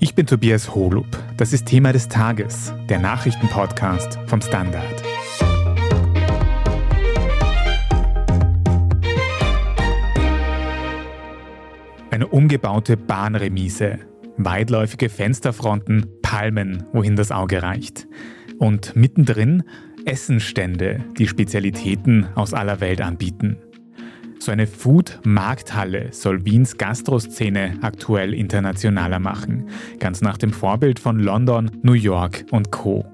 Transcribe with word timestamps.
Ich 0.00 0.14
bin 0.14 0.26
Tobias 0.26 0.76
Holub. 0.76 1.08
Das 1.36 1.52
ist 1.52 1.66
Thema 1.66 1.92
des 1.92 2.06
Tages, 2.06 2.72
der 2.88 3.00
Nachrichtenpodcast 3.00 4.16
vom 4.26 4.40
Standard. 4.40 5.02
Eine 12.12 12.28
umgebaute 12.28 12.96
Bahnremise, 12.96 13.98
weitläufige 14.36 15.08
Fensterfronten, 15.08 16.06
Palmen, 16.22 16.84
wohin 16.92 17.16
das 17.16 17.32
Auge 17.32 17.64
reicht. 17.64 18.06
Und 18.60 18.94
mittendrin 18.94 19.64
Essenstände, 20.04 21.04
die 21.18 21.26
Spezialitäten 21.26 22.28
aus 22.36 22.54
aller 22.54 22.80
Welt 22.80 23.00
anbieten. 23.00 23.56
So 24.40 24.52
eine 24.52 24.66
Food-Markthalle 24.66 26.12
soll 26.12 26.44
Wiens 26.44 26.76
Gastroszene 26.76 27.78
aktuell 27.82 28.32
internationaler 28.32 29.18
machen, 29.18 29.68
ganz 29.98 30.20
nach 30.20 30.38
dem 30.38 30.52
Vorbild 30.52 30.98
von 30.98 31.18
London, 31.18 31.70
New 31.82 31.92
York 31.92 32.46
und 32.50 32.70
Co. 32.70 33.04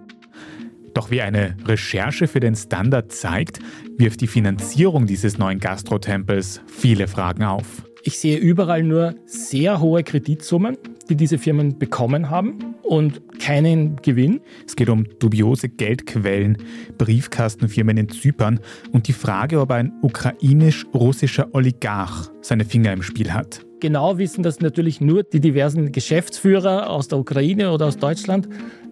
Doch 0.92 1.10
wie 1.10 1.22
eine 1.22 1.56
Recherche 1.64 2.28
für 2.28 2.40
den 2.40 2.54
Standard 2.54 3.10
zeigt, 3.10 3.58
wirft 3.96 4.20
die 4.20 4.28
Finanzierung 4.28 5.06
dieses 5.06 5.38
neuen 5.38 5.58
Gastrotempels 5.58 6.60
viele 6.66 7.08
Fragen 7.08 7.42
auf. 7.42 7.84
Ich 8.06 8.18
sehe 8.18 8.36
überall 8.36 8.82
nur 8.82 9.14
sehr 9.24 9.80
hohe 9.80 10.02
Kreditsummen, 10.02 10.76
die 11.08 11.14
diese 11.16 11.38
Firmen 11.38 11.78
bekommen 11.78 12.28
haben 12.28 12.74
und 12.82 13.38
keinen 13.38 13.96
Gewinn. 13.96 14.42
Es 14.66 14.76
geht 14.76 14.90
um 14.90 15.06
dubiose 15.20 15.70
Geldquellen, 15.70 16.58
Briefkastenfirmen 16.98 17.96
in 17.96 18.10
Zypern 18.10 18.60
und 18.92 19.08
die 19.08 19.14
Frage, 19.14 19.58
ob 19.58 19.70
ein 19.70 19.90
ukrainisch-russischer 20.02 21.48
Oligarch 21.54 22.28
seine 22.42 22.66
Finger 22.66 22.92
im 22.92 23.02
Spiel 23.02 23.32
hat. 23.32 23.64
Genau 23.80 24.18
wissen 24.18 24.42
das 24.42 24.60
natürlich 24.60 25.00
nur 25.00 25.22
die 25.22 25.40
diversen 25.40 25.90
Geschäftsführer 25.90 26.90
aus 26.90 27.08
der 27.08 27.18
Ukraine 27.18 27.72
oder 27.72 27.86
aus 27.86 27.96
Deutschland, 27.96 28.50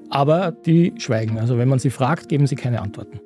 aber 0.09 0.53
die 0.53 0.95
schweigen. 0.97 1.39
Also 1.39 1.59
wenn 1.59 1.69
man 1.69 1.79
sie 1.79 1.91
fragt, 1.91 2.31
geben 2.31 2.47
sie 2.47 2.57
keine 2.57 2.81
Antworten. 2.81 3.21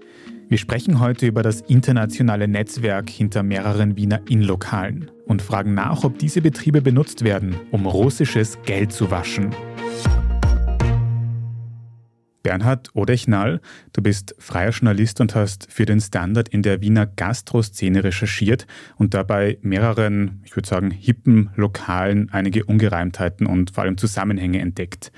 Wir 0.48 0.58
sprechen 0.58 1.00
heute 1.00 1.26
über 1.26 1.42
das 1.42 1.60
internationale 1.62 2.46
Netzwerk 2.46 3.10
hinter 3.10 3.42
mehreren 3.42 3.96
Wiener 3.96 4.20
Innlokalen 4.28 5.10
und 5.26 5.42
fragen 5.42 5.74
nach, 5.74 6.04
ob 6.04 6.20
diese 6.20 6.40
Betriebe 6.40 6.82
benutzt 6.82 7.24
werden, 7.24 7.56
um 7.72 7.84
russisches 7.84 8.56
Geld 8.64 8.92
zu 8.92 9.10
waschen. 9.10 9.50
Bernhard 12.44 12.94
Odechnall, 12.94 13.60
du 13.92 14.02
bist 14.02 14.36
freier 14.38 14.70
Journalist 14.70 15.20
und 15.20 15.34
hast 15.34 15.66
für 15.68 15.84
den 15.84 16.00
Standard 16.00 16.48
in 16.48 16.62
der 16.62 16.80
Wiener 16.80 17.06
Gastroszene 17.06 18.04
recherchiert 18.04 18.68
und 18.98 19.14
dabei 19.14 19.58
mehreren, 19.62 20.42
ich 20.44 20.54
würde 20.54 20.68
sagen, 20.68 20.92
hippen 20.92 21.50
Lokalen 21.56 22.30
einige 22.30 22.64
Ungereimtheiten 22.66 23.48
und 23.48 23.72
vor 23.72 23.82
allem 23.82 23.98
Zusammenhänge 23.98 24.60
entdeckt. 24.60 25.10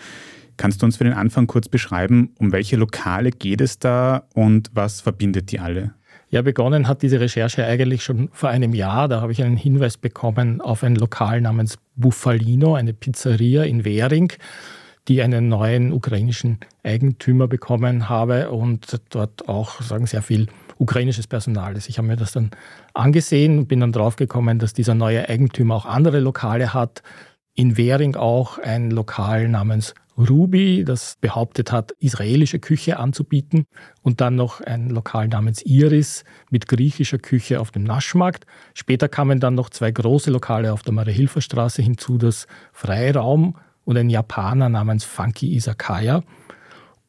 Kannst 0.58 0.82
du 0.82 0.86
uns 0.86 0.96
für 0.96 1.04
den 1.04 1.12
Anfang 1.14 1.46
kurz 1.46 1.68
beschreiben, 1.68 2.34
um 2.38 2.52
welche 2.52 2.76
Lokale 2.76 3.30
geht 3.30 3.60
es 3.60 3.78
da 3.78 4.24
und 4.34 4.70
was 4.74 5.00
verbindet 5.00 5.52
die 5.52 5.60
alle? 5.60 5.94
Ja, 6.30 6.42
begonnen 6.42 6.88
hat 6.88 7.00
diese 7.02 7.20
Recherche 7.20 7.64
eigentlich 7.64 8.02
schon 8.02 8.28
vor 8.32 8.50
einem 8.50 8.74
Jahr. 8.74 9.08
Da 9.08 9.22
habe 9.22 9.32
ich 9.32 9.42
einen 9.42 9.56
Hinweis 9.56 9.96
bekommen 9.96 10.60
auf 10.60 10.82
ein 10.82 10.96
Lokal 10.96 11.40
namens 11.40 11.78
Buffalino, 11.94 12.74
eine 12.74 12.92
Pizzeria 12.92 13.62
in 13.62 13.84
Währing, 13.84 14.32
die 15.06 15.22
einen 15.22 15.48
neuen 15.48 15.92
ukrainischen 15.92 16.58
Eigentümer 16.82 17.46
bekommen 17.46 18.08
habe 18.08 18.50
und 18.50 19.00
dort 19.10 19.48
auch 19.48 19.80
sagen 19.80 20.06
sehr 20.06 20.22
viel 20.22 20.48
ukrainisches 20.76 21.28
Personal 21.28 21.76
ist. 21.76 21.88
Ich 21.88 21.98
habe 21.98 22.08
mir 22.08 22.16
das 22.16 22.32
dann 22.32 22.50
angesehen 22.94 23.60
und 23.60 23.68
bin 23.68 23.80
dann 23.80 23.92
draufgekommen, 23.92 24.58
dass 24.58 24.74
dieser 24.74 24.94
neue 24.94 25.28
Eigentümer 25.28 25.76
auch 25.76 25.86
andere 25.86 26.18
Lokale 26.18 26.74
hat. 26.74 27.02
In 27.54 27.76
Währing 27.76 28.16
auch 28.16 28.58
ein 28.58 28.90
Lokal 28.90 29.48
namens 29.48 29.94
Ruby, 30.18 30.84
das 30.84 31.16
behauptet 31.20 31.70
hat, 31.70 31.92
israelische 32.00 32.58
Küche 32.58 32.98
anzubieten 32.98 33.66
und 34.02 34.20
dann 34.20 34.34
noch 34.34 34.60
ein 34.60 34.90
Lokal 34.90 35.28
namens 35.28 35.62
Iris 35.62 36.24
mit 36.50 36.66
griechischer 36.66 37.18
Küche 37.18 37.60
auf 37.60 37.70
dem 37.70 37.84
Naschmarkt. 37.84 38.44
Später 38.74 39.08
kamen 39.08 39.38
dann 39.38 39.54
noch 39.54 39.70
zwei 39.70 39.90
große 39.90 40.30
Lokale 40.30 40.72
auf 40.72 40.82
der 40.82 40.92
Marie-Hilfer-Straße 40.92 41.82
hinzu, 41.82 42.18
das 42.18 42.46
Freiraum 42.72 43.56
und 43.84 43.96
ein 43.96 44.10
Japaner 44.10 44.68
namens 44.68 45.04
Funky 45.04 45.54
Isakaya. 45.54 46.22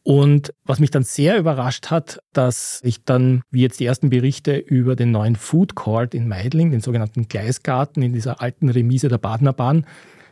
Und 0.04 0.54
was 0.64 0.80
mich 0.80 0.92
dann 0.92 1.04
sehr 1.04 1.38
überrascht 1.38 1.92
hat, 1.92 2.22
dass 2.34 2.80
ich 2.84 3.04
dann, 3.04 3.42
wie 3.52 3.62
jetzt 3.62 3.80
die 3.80 3.86
ersten 3.86 4.10
Berichte 4.10 4.58
über 4.58 4.96
den 4.96 5.12
neuen 5.12 5.36
Food 5.36 5.76
Court 5.76 6.14
in 6.14 6.28
Meidling, 6.28 6.72
den 6.72 6.82
sogenannten 6.82 7.28
Gleisgarten 7.28 8.02
in 8.02 8.14
dieser 8.14 8.42
alten 8.42 8.70
Remise 8.70 9.10
der 9.10 9.18
Badnerbahn, 9.18 9.86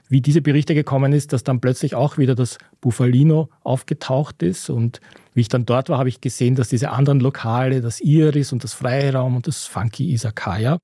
wie 0.10 0.22
diese 0.22 0.42
Berichte 0.42 0.74
gekommen 0.74 1.14
ist, 1.14 1.34
dass 1.34 1.44
dann 1.44 1.60
plötzlich 1.60 1.96
auch 1.96 2.18
wieder 2.18 2.36
das 2.36 2.58
Buffalino 2.82 3.50
aufgetaucht 3.64 4.42
ist. 4.44 4.70
Und 4.70 5.02
wie 5.34 5.42
ich 5.42 5.50
dann 5.50 5.66
dort 5.66 5.90
war, 5.90 5.98
habe 5.98 6.10
ich 6.10 6.22
gesehen, 6.22 6.56
dass 6.56 6.70
diese 6.70 6.92
anderen 6.92 7.20
Lokale, 7.20 7.82
das 7.82 8.00
Iris 8.00 8.54
und 8.54 8.64
das 8.64 8.74
Freiraum 8.74 9.36
und 9.36 9.48
das 9.48 9.66
Funky 9.66 10.12
Isakaya, 10.12 10.80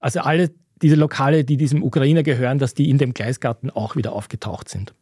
also 0.00 0.20
alle 0.20 0.50
diese 0.82 0.96
Lokale, 0.96 1.44
die 1.44 1.56
diesem 1.56 1.82
Ukrainer 1.82 2.22
gehören, 2.22 2.58
dass 2.58 2.74
die 2.74 2.90
in 2.90 2.98
dem 2.98 3.14
Gleisgarten 3.14 3.70
auch 3.70 3.96
wieder 3.96 4.12
aufgetaucht 4.12 4.68
sind. 4.68 4.94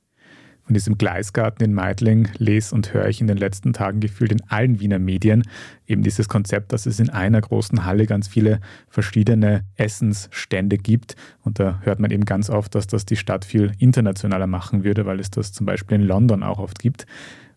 Von 0.73 0.77
diesem 0.77 0.97
Gleisgarten 0.97 1.63
in 1.63 1.75
Meidling 1.75 2.31
lese 2.39 2.75
und 2.75 2.95
höre 2.95 3.07
ich 3.07 3.21
in 3.21 3.27
den 3.27 3.37
letzten 3.37 3.75
Tagen 3.75 4.01
gefühlt 4.01 4.33
in 4.33 4.41
allen 4.49 4.81
Wiener 4.81 4.99
Medien 4.99 5.43
eben 5.87 6.03
dieses 6.03 6.31
Konzept, 6.31 6.73
dass 6.73 6.87
es 6.87 6.99
in 6.99 7.11
einer 7.11 7.43
großen 7.43 7.85
Halle 7.85 8.07
ganz 8.07 8.27
viele 8.27 8.59
verschiedene 8.89 9.65
Essensstände 9.77 10.79
gibt. 10.79 11.15
Und 11.43 11.61
da 11.61 11.79
hört 11.83 12.01
man 12.01 12.11
eben 12.11 12.25
ganz 12.25 12.49
oft, 12.49 12.75
dass 12.75 12.87
das 12.87 13.05
die 13.05 13.17
Stadt 13.17 13.45
viel 13.45 13.73
internationaler 13.81 14.47
machen 14.47 14.83
würde, 14.83 15.05
weil 15.05 15.21
es 15.21 15.31
das 15.31 15.53
zum 15.53 15.67
Beispiel 15.67 15.97
in 15.97 16.07
London 16.07 16.43
auch 16.43 16.59
oft 16.59 16.79
gibt. 16.79 17.05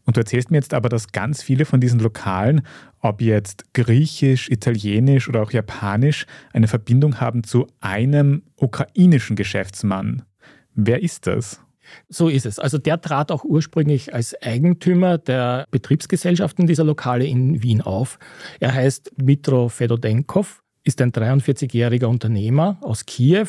Und 0.04 0.18
du 0.18 0.20
erzählst 0.20 0.52
mir 0.52 0.58
jetzt 0.58 0.74
aber, 0.74 0.90
dass 0.90 1.14
ganz 1.14 1.42
viele 1.42 1.64
von 1.64 1.80
diesen 1.80 2.02
Lokalen, 2.02 2.64
ob 3.00 3.22
jetzt 3.22 3.74
griechisch, 3.74 4.50
italienisch 4.50 5.30
oder 5.30 5.42
auch 5.42 5.52
japanisch, 5.52 6.26
eine 6.52 6.68
Verbindung 6.68 7.22
haben 7.22 7.46
zu 7.46 7.66
einem 7.80 8.44
ukrainischen 8.58 9.38
Geschäftsmann. 9.38 10.24
Wer 10.74 11.02
ist 11.02 11.28
das? 11.28 11.65
So 12.10 12.30
ist 12.30 12.46
es. 12.46 12.60
Also 12.60 12.78
der 12.78 13.02
trat 13.02 13.32
auch 13.32 13.44
ursprünglich 13.44 14.14
als 14.14 14.36
Eigentümer 14.42 15.18
der 15.18 15.66
Betriebsgesellschaften 15.72 16.68
dieser 16.68 16.84
Lokale 16.84 17.26
in 17.26 17.62
Wien 17.62 17.82
auf. 17.82 18.20
Er 18.60 18.74
heißt 18.74 19.12
Dmitro 19.18 19.70
Fedodenkov, 19.70 20.62
ist 20.84 21.02
ein 21.02 21.12
43-jähriger 21.12 22.06
Unternehmer 22.06 22.78
aus 22.82 23.06
Kiew. 23.06 23.48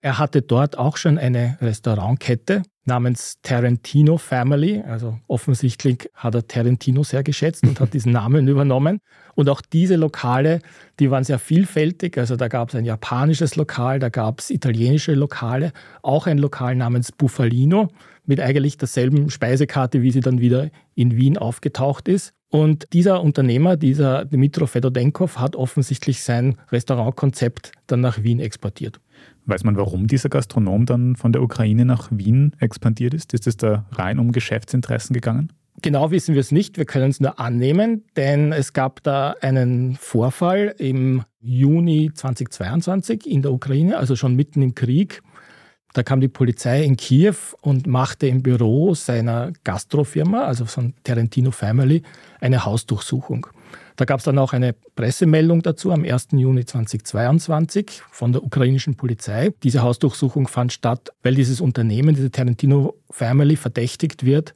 Er 0.00 0.18
hatte 0.18 0.42
dort 0.42 0.78
auch 0.78 0.96
schon 0.96 1.18
eine 1.18 1.58
Restaurantkette 1.60 2.62
namens 2.84 3.38
Tarantino 3.42 4.18
Family. 4.18 4.82
Also 4.86 5.18
offensichtlich 5.28 6.10
hat 6.14 6.34
er 6.34 6.46
Tarantino 6.46 7.02
sehr 7.04 7.22
geschätzt 7.22 7.64
und 7.64 7.80
hat 7.80 7.94
diesen 7.94 8.12
Namen 8.12 8.48
übernommen. 8.48 8.98
Und 9.34 9.48
auch 9.48 9.60
diese 9.60 9.96
Lokale, 9.96 10.60
die 10.98 11.10
waren 11.10 11.24
sehr 11.24 11.38
vielfältig. 11.38 12.18
Also 12.18 12.36
da 12.36 12.48
gab 12.48 12.70
es 12.70 12.74
ein 12.74 12.84
japanisches 12.84 13.56
Lokal, 13.56 13.98
da 13.98 14.08
gab 14.08 14.40
es 14.40 14.50
italienische 14.50 15.14
Lokale, 15.14 15.72
auch 16.02 16.26
ein 16.26 16.38
Lokal 16.38 16.74
namens 16.74 17.12
Buffalino 17.12 17.88
mit 18.24 18.40
eigentlich 18.40 18.76
derselben 18.76 19.30
Speisekarte, 19.30 20.02
wie 20.02 20.10
sie 20.10 20.20
dann 20.20 20.40
wieder 20.40 20.70
in 20.94 21.16
Wien 21.16 21.38
aufgetaucht 21.38 22.08
ist. 22.08 22.34
Und 22.50 22.86
dieser 22.92 23.22
Unternehmer, 23.22 23.78
dieser 23.78 24.26
Dmitro 24.26 24.66
Fedodenkov, 24.66 25.38
hat 25.38 25.56
offensichtlich 25.56 26.22
sein 26.22 26.58
Restaurantkonzept 26.70 27.72
dann 27.86 28.00
nach 28.00 28.22
Wien 28.22 28.40
exportiert. 28.40 29.00
Weiß 29.46 29.64
man, 29.64 29.76
warum 29.76 30.06
dieser 30.06 30.28
Gastronom 30.28 30.86
dann 30.86 31.16
von 31.16 31.32
der 31.32 31.42
Ukraine 31.42 31.84
nach 31.84 32.08
Wien 32.12 32.54
expandiert 32.60 33.14
ist? 33.14 33.34
Ist 33.34 33.46
es 33.46 33.56
da 33.56 33.86
rein 33.92 34.18
um 34.18 34.32
Geschäftsinteressen 34.32 35.14
gegangen? 35.14 35.52
Genau 35.80 36.10
wissen 36.12 36.34
wir 36.34 36.40
es 36.40 36.52
nicht, 36.52 36.76
wir 36.76 36.84
können 36.84 37.10
es 37.10 37.18
nur 37.18 37.40
annehmen, 37.40 38.04
denn 38.16 38.52
es 38.52 38.72
gab 38.72 39.02
da 39.02 39.34
einen 39.40 39.96
Vorfall 39.96 40.74
im 40.78 41.24
Juni 41.40 42.12
2022 42.14 43.26
in 43.26 43.42
der 43.42 43.52
Ukraine, 43.52 43.96
also 43.96 44.14
schon 44.14 44.36
mitten 44.36 44.62
im 44.62 44.74
Krieg. 44.76 45.22
Da 45.92 46.02
kam 46.02 46.20
die 46.20 46.28
Polizei 46.28 46.84
in 46.84 46.96
Kiew 46.96 47.34
und 47.60 47.86
machte 47.86 48.26
im 48.26 48.42
Büro 48.42 48.94
seiner 48.94 49.52
Gastrofirma, 49.64 50.44
also 50.44 50.66
von 50.66 50.94
Tarantino 51.02 51.50
Family, 51.50 52.02
eine 52.40 52.64
Hausdurchsuchung. 52.64 53.48
Da 53.96 54.04
gab 54.04 54.18
es 54.18 54.24
dann 54.24 54.38
auch 54.38 54.52
eine 54.52 54.74
Pressemeldung 54.94 55.62
dazu 55.62 55.92
am 55.92 56.04
1. 56.04 56.28
Juni 56.32 56.64
2022 56.64 58.02
von 58.10 58.32
der 58.32 58.42
ukrainischen 58.42 58.96
Polizei. 58.96 59.50
Diese 59.62 59.82
Hausdurchsuchung 59.82 60.48
fand 60.48 60.72
statt, 60.72 61.10
weil 61.22 61.34
dieses 61.34 61.60
Unternehmen, 61.60 62.14
diese 62.14 62.30
Tarantino 62.30 62.94
Family, 63.10 63.56
verdächtigt 63.56 64.24
wird, 64.24 64.54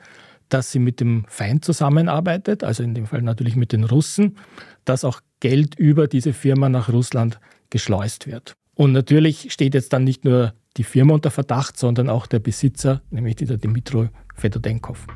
dass 0.48 0.70
sie 0.70 0.78
mit 0.78 1.00
dem 1.00 1.24
Feind 1.28 1.64
zusammenarbeitet, 1.64 2.64
also 2.64 2.82
in 2.82 2.94
dem 2.94 3.06
Fall 3.06 3.22
natürlich 3.22 3.56
mit 3.56 3.72
den 3.72 3.84
Russen, 3.84 4.36
dass 4.84 5.04
auch 5.04 5.20
Geld 5.40 5.74
über 5.76 6.06
diese 6.06 6.32
Firma 6.32 6.68
nach 6.68 6.88
Russland 6.88 7.40
geschleust 7.70 8.26
wird. 8.26 8.54
Und 8.74 8.92
natürlich 8.92 9.52
steht 9.52 9.74
jetzt 9.74 9.92
dann 9.92 10.04
nicht 10.04 10.24
nur 10.24 10.52
die 10.76 10.84
Firma 10.84 11.14
unter 11.14 11.30
Verdacht, 11.30 11.78
sondern 11.78 12.08
auch 12.08 12.26
der 12.26 12.38
Besitzer, 12.38 13.02
nämlich 13.10 13.36
dieser 13.36 13.56
Dmitro 13.56 14.08
Fedodenkov. 14.34 15.06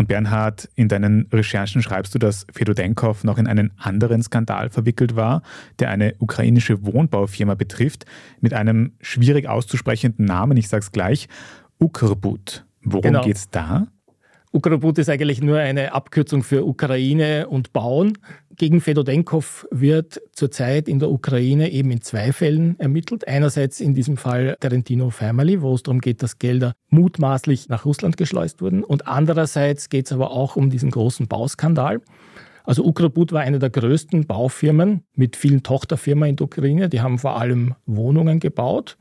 Und 0.00 0.06
Bernhard, 0.06 0.66
in 0.76 0.88
deinen 0.88 1.26
Recherchen 1.30 1.82
schreibst 1.82 2.14
du, 2.14 2.18
dass 2.18 2.46
Fedodenkov 2.50 3.22
noch 3.22 3.36
in 3.36 3.46
einen 3.46 3.70
anderen 3.76 4.22
Skandal 4.22 4.70
verwickelt 4.70 5.14
war, 5.14 5.42
der 5.78 5.90
eine 5.90 6.14
ukrainische 6.20 6.86
Wohnbaufirma 6.86 7.54
betrifft, 7.54 8.06
mit 8.40 8.54
einem 8.54 8.92
schwierig 9.02 9.46
auszusprechenden 9.46 10.24
Namen, 10.24 10.56
ich 10.56 10.68
sag's 10.68 10.90
gleich, 10.90 11.28
Ukrbut. 11.78 12.64
Worum 12.82 13.02
genau. 13.02 13.24
geht's 13.24 13.50
da? 13.50 13.88
Ukrabut 14.52 14.98
ist 14.98 15.08
eigentlich 15.08 15.40
nur 15.40 15.58
eine 15.58 15.92
Abkürzung 15.92 16.42
für 16.42 16.66
Ukraine 16.66 17.46
und 17.48 17.72
Bauen. 17.72 18.18
Gegen 18.56 18.80
Fedodenkov 18.80 19.68
wird 19.70 20.20
zurzeit 20.32 20.88
in 20.88 20.98
der 20.98 21.08
Ukraine 21.10 21.70
eben 21.70 21.92
in 21.92 22.00
zwei 22.00 22.32
Fällen 22.32 22.78
ermittelt. 22.80 23.28
Einerseits 23.28 23.80
in 23.80 23.94
diesem 23.94 24.16
Fall 24.16 24.56
Tarantino 24.58 25.10
Family, 25.10 25.62
wo 25.62 25.72
es 25.72 25.84
darum 25.84 26.00
geht, 26.00 26.22
dass 26.24 26.40
Gelder 26.40 26.72
mutmaßlich 26.88 27.68
nach 27.68 27.84
Russland 27.84 28.16
geschleust 28.16 28.60
wurden. 28.60 28.82
Und 28.82 29.06
andererseits 29.06 29.88
geht 29.88 30.06
es 30.06 30.12
aber 30.12 30.32
auch 30.32 30.56
um 30.56 30.68
diesen 30.68 30.90
großen 30.90 31.28
Bauskandal. 31.28 32.00
Also 32.64 32.84
Ukrabut 32.84 33.30
war 33.30 33.42
eine 33.42 33.60
der 33.60 33.70
größten 33.70 34.26
Baufirmen 34.26 35.04
mit 35.14 35.36
vielen 35.36 35.62
Tochterfirmen 35.62 36.28
in 36.28 36.36
der 36.36 36.46
Ukraine. 36.46 36.88
Die 36.88 37.00
haben 37.00 37.20
vor 37.20 37.40
allem 37.40 37.76
Wohnungen 37.86 38.40
gebaut, 38.40 38.98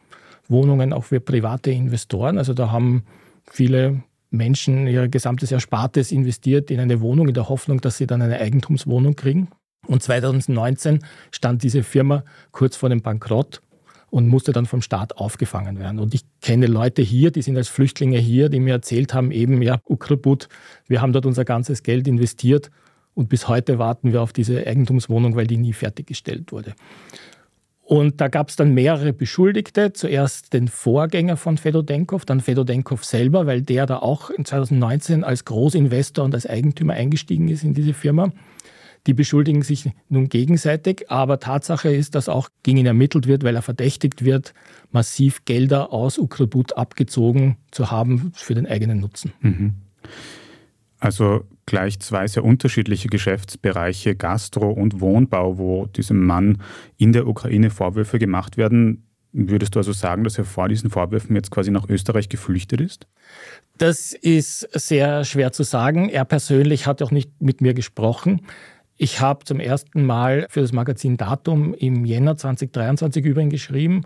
Wohnungen 0.47 0.93
auch 0.93 1.05
für 1.05 1.19
private 1.19 1.71
Investoren. 1.71 2.37
Also 2.37 2.53
da 2.53 2.71
haben 2.71 3.03
viele 3.49 4.03
Menschen 4.29 4.87
ihr 4.87 5.07
gesamtes 5.07 5.51
Erspartes 5.51 6.11
investiert 6.11 6.71
in 6.71 6.79
eine 6.79 7.01
Wohnung 7.01 7.27
in 7.27 7.33
der 7.33 7.49
Hoffnung, 7.49 7.81
dass 7.81 7.97
sie 7.97 8.07
dann 8.07 8.21
eine 8.21 8.39
Eigentumswohnung 8.39 9.15
kriegen. 9.15 9.49
Und 9.87 10.03
2019 10.03 10.99
stand 11.31 11.63
diese 11.63 11.83
Firma 11.83 12.23
kurz 12.51 12.75
vor 12.75 12.89
dem 12.89 13.01
Bankrott 13.01 13.61
und 14.11 14.27
musste 14.27 14.51
dann 14.51 14.65
vom 14.65 14.81
Staat 14.81 15.17
aufgefangen 15.17 15.79
werden. 15.79 15.99
Und 15.99 16.13
ich 16.13 16.23
kenne 16.41 16.67
Leute 16.67 17.01
hier, 17.01 17.31
die 17.31 17.41
sind 17.41 17.57
als 17.57 17.67
Flüchtlinge 17.67 18.17
hier, 18.17 18.49
die 18.49 18.59
mir 18.59 18.73
erzählt 18.73 19.13
haben, 19.13 19.31
eben, 19.31 19.61
ja, 19.61 19.79
Ukrabut, 19.85 20.47
wir 20.87 21.01
haben 21.01 21.13
dort 21.13 21.25
unser 21.25 21.45
ganzes 21.45 21.83
Geld 21.83 22.07
investiert 22.07 22.69
und 23.13 23.29
bis 23.29 23.47
heute 23.47 23.79
warten 23.79 24.11
wir 24.11 24.21
auf 24.21 24.33
diese 24.33 24.65
Eigentumswohnung, 24.65 25.35
weil 25.35 25.47
die 25.47 25.57
nie 25.57 25.73
fertiggestellt 25.73 26.51
wurde. 26.51 26.73
Und 27.89 28.21
da 28.21 28.27
gab 28.27 28.50
es 28.50 28.56
dann 28.56 28.75
mehrere 28.75 29.13
Beschuldigte. 29.13 29.94
Zuerst 29.94 30.53
den 30.53 30.68
Vorgänger 30.68 31.38
von 31.38 31.57
Fedodenkov, 31.57 32.24
dann 32.24 32.39
Fedodenkov 32.39 33.03
selber, 33.03 33.47
weil 33.47 33.63
der 33.63 33.88
da 33.88 33.97
auch 33.97 34.30
in 34.30 34.45
2019 34.45 35.24
als 35.24 35.44
Großinvestor 35.45 36.24
und 36.24 36.36
als 36.36 36.45
Eigentümer 36.45 36.94
eingestiegen 36.94 37.47
ist 37.47 37.63
in 37.63 37.74
diese 37.74 37.95
Firma. 37.95 38.31
Die 39.07 39.15
beschuldigen 39.15 39.63
sich 39.63 39.89
nun 40.07 40.30
gegenseitig, 40.30 41.09
aber 41.09 41.39
Tatsache 41.39 41.89
ist, 41.91 42.13
dass 42.13 42.30
auch 42.30 42.50
gegen 42.62 42.77
ihn 42.77 42.86
ermittelt 42.86 43.25
wird, 43.25 43.44
weil 43.44 43.56
er 43.56 43.63
verdächtigt 43.63 44.24
wird, 44.24 44.53
massiv 44.92 45.44
Gelder 45.45 45.92
aus 45.92 46.19
Ukrabut 46.19 46.77
abgezogen 46.77 47.57
zu 47.71 47.89
haben 47.89 48.33
für 48.35 48.53
den 48.53 48.68
eigenen 48.68 49.00
Nutzen. 49.00 49.33
Mhm. 49.42 49.74
Also 51.00 51.44
gleich 51.69 52.00
zwei 52.00 52.27
sehr 52.27 52.44
unterschiedliche 52.44 53.07
Geschäftsbereiche, 53.07 54.16
Gastro 54.16 54.71
und 54.71 55.00
Wohnbau, 55.00 55.57
wo 55.57 55.86
diesem 55.86 56.25
Mann 56.25 56.62
in 56.98 57.13
der 57.13 57.27
Ukraine 57.27 57.69
Vorwürfe 57.69 58.19
gemacht 58.19 58.57
werden. 58.57 59.06
Würdest 59.31 59.75
du 59.75 59.80
also 59.80 59.92
sagen, 59.92 60.24
dass 60.24 60.38
er 60.38 60.44
vor 60.44 60.68
diesen 60.68 60.89
Vorwürfen 60.89 61.36
jetzt 61.36 61.51
quasi 61.51 61.69
nach 61.69 61.88
Österreich 61.88 62.30
geflüchtet 62.30 62.81
ist? 62.81 63.07
Das 63.77 64.13
ist 64.13 64.68
sehr 64.74 65.24
schwer 65.24 65.51
zu 65.51 65.63
sagen. 65.63 66.10
Er 66.10 66.25
persönlich 66.25 66.88
hat 66.88 67.01
auch 67.01 67.12
nicht 67.12 67.31
mit 67.39 67.62
mir 67.62 67.74
gesprochen. 67.74 68.42
Ich 68.98 69.21
habe 69.21 69.45
zum 69.45 69.60
ersten 69.60 70.06
Mal 70.06 70.48
für 70.50 70.62
das 70.62 70.74
Magazin 70.74 71.16
Datum 71.16 71.74
im 71.74 72.04
Jänner 72.04 72.36
2023 72.36 73.24
über 73.24 73.42
ihn 73.42 73.50
geschrieben. 73.50 74.01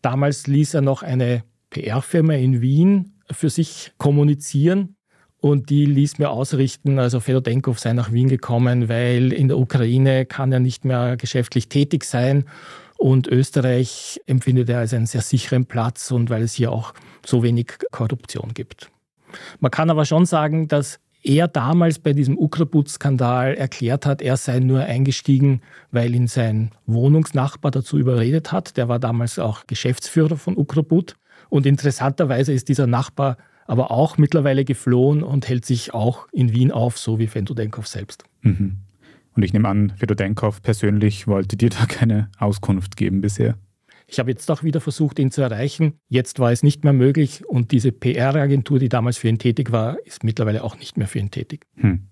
Damals 0.00 0.46
ließ 0.46 0.74
er 0.74 0.80
noch 0.80 1.02
eine 1.02 1.44
PR-Firma 1.70 2.34
in 2.34 2.60
Wien 2.60 3.20
für 3.30 3.50
sich 3.50 3.92
kommunizieren. 3.98 4.96
Und 5.42 5.70
die 5.70 5.86
ließ 5.86 6.20
mir 6.20 6.30
ausrichten, 6.30 7.00
also 7.00 7.18
Fedodenkov 7.18 7.80
sei 7.80 7.94
nach 7.94 8.12
Wien 8.12 8.28
gekommen, 8.28 8.88
weil 8.88 9.32
in 9.32 9.48
der 9.48 9.58
Ukraine 9.58 10.24
kann 10.24 10.52
er 10.52 10.60
nicht 10.60 10.84
mehr 10.84 11.16
geschäftlich 11.16 11.68
tätig 11.68 12.04
sein. 12.04 12.44
Und 12.96 13.26
Österreich 13.26 14.20
empfindet 14.26 14.70
er 14.70 14.78
als 14.78 14.94
einen 14.94 15.06
sehr 15.06 15.20
sicheren 15.20 15.66
Platz 15.66 16.12
und 16.12 16.30
weil 16.30 16.42
es 16.42 16.54
hier 16.54 16.70
auch 16.70 16.94
so 17.26 17.42
wenig 17.42 17.72
Korruption 17.90 18.54
gibt. 18.54 18.92
Man 19.58 19.72
kann 19.72 19.90
aber 19.90 20.04
schon 20.04 20.26
sagen, 20.26 20.68
dass 20.68 21.00
er 21.24 21.48
damals 21.48 21.98
bei 21.98 22.12
diesem 22.12 22.38
Ukrabut-Skandal 22.38 23.54
erklärt 23.54 24.06
hat, 24.06 24.22
er 24.22 24.36
sei 24.36 24.60
nur 24.60 24.82
eingestiegen, 24.82 25.60
weil 25.90 26.14
ihn 26.14 26.28
sein 26.28 26.70
Wohnungsnachbar 26.86 27.72
dazu 27.72 27.98
überredet 27.98 28.52
hat. 28.52 28.76
Der 28.76 28.88
war 28.88 29.00
damals 29.00 29.40
auch 29.40 29.66
Geschäftsführer 29.66 30.36
von 30.36 30.56
Ukrabut. 30.56 31.16
Und 31.48 31.66
interessanterweise 31.66 32.52
ist 32.52 32.68
dieser 32.68 32.86
Nachbar 32.86 33.38
aber 33.66 33.90
auch 33.90 34.18
mittlerweile 34.18 34.64
geflohen 34.64 35.22
und 35.22 35.48
hält 35.48 35.64
sich 35.64 35.94
auch 35.94 36.28
in 36.32 36.52
Wien 36.52 36.70
auf, 36.70 36.98
so 36.98 37.18
wie 37.18 37.26
Fedodenkov 37.26 37.86
selbst. 37.86 38.24
Mhm. 38.42 38.78
Und 39.34 39.42
ich 39.42 39.52
nehme 39.52 39.68
an, 39.68 39.92
Fedodenkov 39.96 40.62
persönlich 40.62 41.26
wollte 41.26 41.56
dir 41.56 41.70
da 41.70 41.86
keine 41.86 42.30
Auskunft 42.38 42.96
geben 42.96 43.20
bisher. 43.20 43.56
Ich 44.06 44.18
habe 44.18 44.30
jetzt 44.30 44.50
auch 44.50 44.62
wieder 44.62 44.80
versucht, 44.80 45.18
ihn 45.18 45.30
zu 45.30 45.40
erreichen. 45.40 45.94
Jetzt 46.08 46.38
war 46.38 46.52
es 46.52 46.62
nicht 46.62 46.84
mehr 46.84 46.92
möglich 46.92 47.46
und 47.46 47.72
diese 47.72 47.92
PR-Agentur, 47.92 48.78
die 48.78 48.90
damals 48.90 49.16
für 49.16 49.28
ihn 49.28 49.38
tätig 49.38 49.72
war, 49.72 49.96
ist 50.04 50.22
mittlerweile 50.22 50.64
auch 50.64 50.78
nicht 50.78 50.98
mehr 50.98 51.08
für 51.08 51.18
ihn 51.18 51.30
tätig. 51.30 51.64
Hm. 51.76 52.08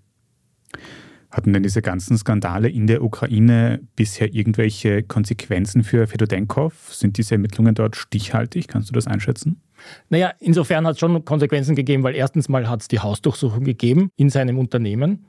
Hatten 1.30 1.52
denn 1.52 1.62
diese 1.62 1.82
ganzen 1.82 2.16
Skandale 2.16 2.68
in 2.68 2.86
der 2.86 3.04
Ukraine 3.04 3.80
bisher 3.94 4.34
irgendwelche 4.34 5.02
Konsequenzen 5.02 5.84
für 5.84 6.06
Fedodenkov? 6.06 6.92
Sind 6.92 7.18
diese 7.18 7.34
Ermittlungen 7.34 7.74
dort 7.74 7.96
stichhaltig? 7.96 8.66
Kannst 8.66 8.88
du 8.88 8.94
das 8.94 9.06
einschätzen? 9.06 9.60
Naja, 10.08 10.32
insofern 10.38 10.86
hat 10.86 10.94
es 10.94 11.00
schon 11.00 11.24
Konsequenzen 11.24 11.74
gegeben, 11.74 12.02
weil 12.02 12.14
erstens 12.14 12.48
mal 12.48 12.68
hat 12.68 12.82
es 12.82 12.88
die 12.88 13.00
Hausdurchsuchung 13.00 13.64
gegeben 13.64 14.10
in 14.16 14.30
seinem 14.30 14.58
Unternehmen. 14.58 15.26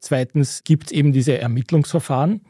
Zweitens 0.00 0.64
gibt 0.64 0.86
es 0.86 0.92
eben 0.92 1.12
diese 1.12 1.38
Ermittlungsverfahren. 1.38 2.42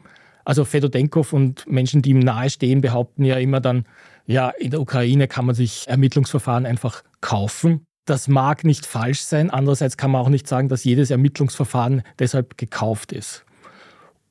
Also 0.43 0.63
Fedodenkov 0.65 1.33
und 1.33 1.67
Menschen, 1.67 2.01
die 2.01 2.11
ihm 2.11 2.19
nahestehen, 2.19 2.81
behaupten 2.81 3.23
ja 3.23 3.37
immer 3.37 3.61
dann, 3.61 3.85
ja, 4.27 4.49
in 4.49 4.71
der 4.71 4.81
Ukraine 4.81 5.27
kann 5.27 5.45
man 5.45 5.55
sich 5.55 5.87
Ermittlungsverfahren 5.87 6.65
einfach 6.65 7.03
kaufen. 7.21 7.85
Das 8.05 8.27
mag 8.27 8.63
nicht 8.63 8.85
falsch 8.85 9.21
sein. 9.21 9.49
Andererseits 9.49 9.97
kann 9.97 10.11
man 10.11 10.21
auch 10.21 10.29
nicht 10.29 10.47
sagen, 10.47 10.69
dass 10.69 10.83
jedes 10.83 11.09
Ermittlungsverfahren 11.09 12.03
deshalb 12.19 12.57
gekauft 12.57 13.11
ist. 13.11 13.45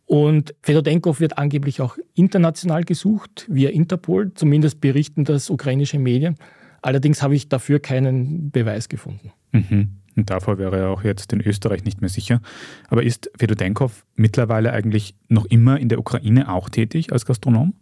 Und 0.06 0.54
Fedodenkov 0.62 1.18
wird 1.18 1.38
angeblich 1.38 1.80
auch 1.80 1.96
international 2.14 2.84
gesucht, 2.84 3.46
via 3.48 3.70
Interpol. 3.70 4.32
Zumindest 4.34 4.80
berichten 4.80 5.24
das 5.24 5.50
ukrainische 5.50 5.98
Medien. 5.98 6.36
Allerdings 6.84 7.22
habe 7.22 7.34
ich 7.34 7.48
dafür 7.48 7.80
keinen 7.80 8.50
Beweis 8.50 8.90
gefunden. 8.90 9.32
Mhm. 9.52 10.00
Und 10.16 10.28
davor 10.28 10.58
wäre 10.58 10.76
er 10.76 10.90
auch 10.90 11.02
jetzt 11.02 11.32
in 11.32 11.40
Österreich 11.40 11.82
nicht 11.84 12.02
mehr 12.02 12.10
sicher. 12.10 12.42
Aber 12.88 13.02
ist 13.02 13.30
Fedodenkov 13.38 14.04
mittlerweile 14.16 14.70
eigentlich 14.74 15.14
noch 15.28 15.46
immer 15.46 15.80
in 15.80 15.88
der 15.88 15.98
Ukraine 15.98 16.52
auch 16.52 16.68
tätig 16.68 17.10
als 17.10 17.24
Gastronom? 17.24 17.72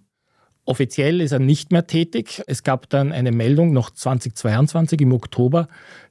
Offiziell 0.67 1.21
ist 1.21 1.33
er 1.33 1.41
nicht 1.41 1.73
mehr 1.73 1.89
tätig. 1.89 2.45
Es 2.47 2.63
gab 2.63 2.89
dann 2.91 3.11
eine 3.11 3.33
Meldung 3.33 3.73
noch 3.73 3.91
2022 3.91 5.01
im 5.01 5.13
Oktober, 5.13 5.67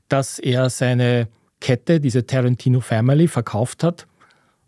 dass 0.09 0.37
er 0.37 0.69
seine 0.69 1.29
Kette, 1.61 2.01
diese 2.01 2.25
Tarantino 2.25 2.81
Family, 2.81 3.29
verkauft 3.29 3.85
hat. 3.85 4.05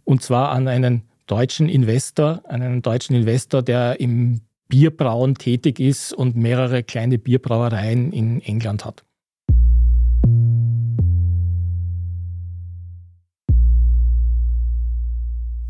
Und 0.06 0.22
zwar 0.22 0.54
an 0.54 0.70
einen 0.70 1.02
deutschen 1.28 1.68
Investor, 1.68 2.42
einen 2.48 2.82
deutschen 2.82 3.18
Investor, 3.18 3.62
der 3.62 4.00
im 4.00 4.40
Bierbrauen 4.74 5.36
tätig 5.36 5.80
ist 5.80 6.14
und 6.14 6.36
mehrere 6.36 6.82
kleine 6.82 7.20
Bierbrauereien 7.20 8.12
in 8.12 8.42
England 8.42 8.86
hat. 8.86 9.06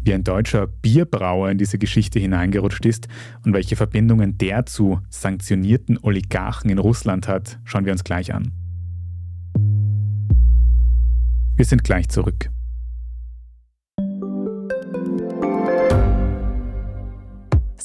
wie 0.06 0.14
ein 0.14 0.24
deutscher 0.26 0.68
Bierbrauer 0.68 1.50
in 1.50 1.58
diese 1.58 1.78
Geschichte 1.78 2.20
hineingerutscht 2.20 2.86
ist 2.86 3.08
und 3.46 3.54
welche 3.54 3.78
Verbindungen 3.78 4.38
der 4.38 4.66
zu 4.66 5.00
sanktionierten 5.10 5.98
Oligarchen 6.02 6.70
in 6.70 6.78
Russland 6.78 7.30
hat, 7.30 7.58
schauen 7.64 7.86
wir 7.86 7.94
uns 7.94 8.04
gleich 8.04 8.34
an. 8.34 8.52
Wir 11.56 11.64
sind 11.64 11.86
gleich 11.86 12.10
zurück. 12.10 12.53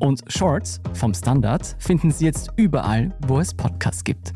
Und 0.00 0.22
Shorts 0.28 0.80
vom 0.94 1.12
Standard 1.12 1.76
finden 1.78 2.10
Sie 2.10 2.24
jetzt 2.24 2.50
überall, 2.56 3.14
wo 3.28 3.38
es 3.38 3.52
Podcasts 3.52 4.02
gibt. 4.02 4.32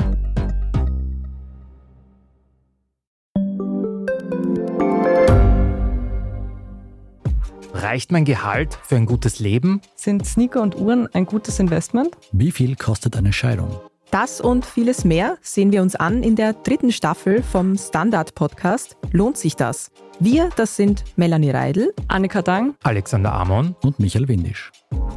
Reicht 7.73 8.13
mein 8.13 8.25
Gehalt 8.25 8.79
für 8.83 8.97
ein 8.97 9.07
gutes 9.07 9.41
Leben? 9.41 9.81
Sind 9.95 10.27
Sneaker 10.27 10.61
und 10.63 10.77
Uhren 10.77 11.09
ein 11.15 11.27
gutes 11.27 11.59
Investment? 11.59 12.17
Wie 12.33 12.51
viel 12.51 12.77
kostet 12.77 13.17
eine 13.17 13.33
Scheidung? 13.33 13.81
Das 14.11 14.41
und 14.41 14.65
vieles 14.65 15.05
mehr 15.05 15.39
sehen 15.41 15.73
wir 15.73 15.83
uns 15.83 15.97
an 15.97 16.23
in 16.23 16.37
der 16.37 16.53
dritten 16.53 16.93
Staffel 16.93 17.43
vom 17.43 17.77
Standard-Podcast 17.77 18.97
Lohnt 19.13 19.37
sich 19.39 19.57
das? 19.57 19.91
Wir, 20.21 20.51
das 20.57 20.77
sind 20.77 21.05
Melanie 21.17 21.51
Reidel, 21.51 21.93
Annika 22.07 22.43
Dang, 22.43 22.75
Alexander 22.85 23.33
Amon 23.33 23.75
und 23.83 23.99
Michael 23.99 24.29
Windisch. 24.29 24.71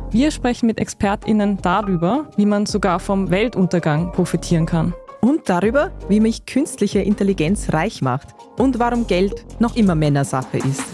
Wir 0.10 0.32
sprechen 0.32 0.68
mit 0.68 0.80
ExpertInnen 0.80 1.58
darüber, 1.62 2.32
wie 2.38 2.46
man 2.46 2.66
sogar 2.66 3.02
vom 3.02 3.30
Weltuntergang 3.30 4.14
profitieren 4.14 4.66
kann. 4.66 4.94
Und 5.20 5.50
darüber, 5.50 5.92
wie 6.08 6.22
mich 6.22 6.46
künstliche 6.46 7.00
Intelligenz 7.00 7.74
reich 7.74 8.02
macht 8.02 8.30
und 8.58 8.80
warum 8.80 9.06
Geld 9.08 9.46
noch 9.60 9.76
immer 9.76 9.96
Männersache 9.96 10.60
ist. 10.60 10.86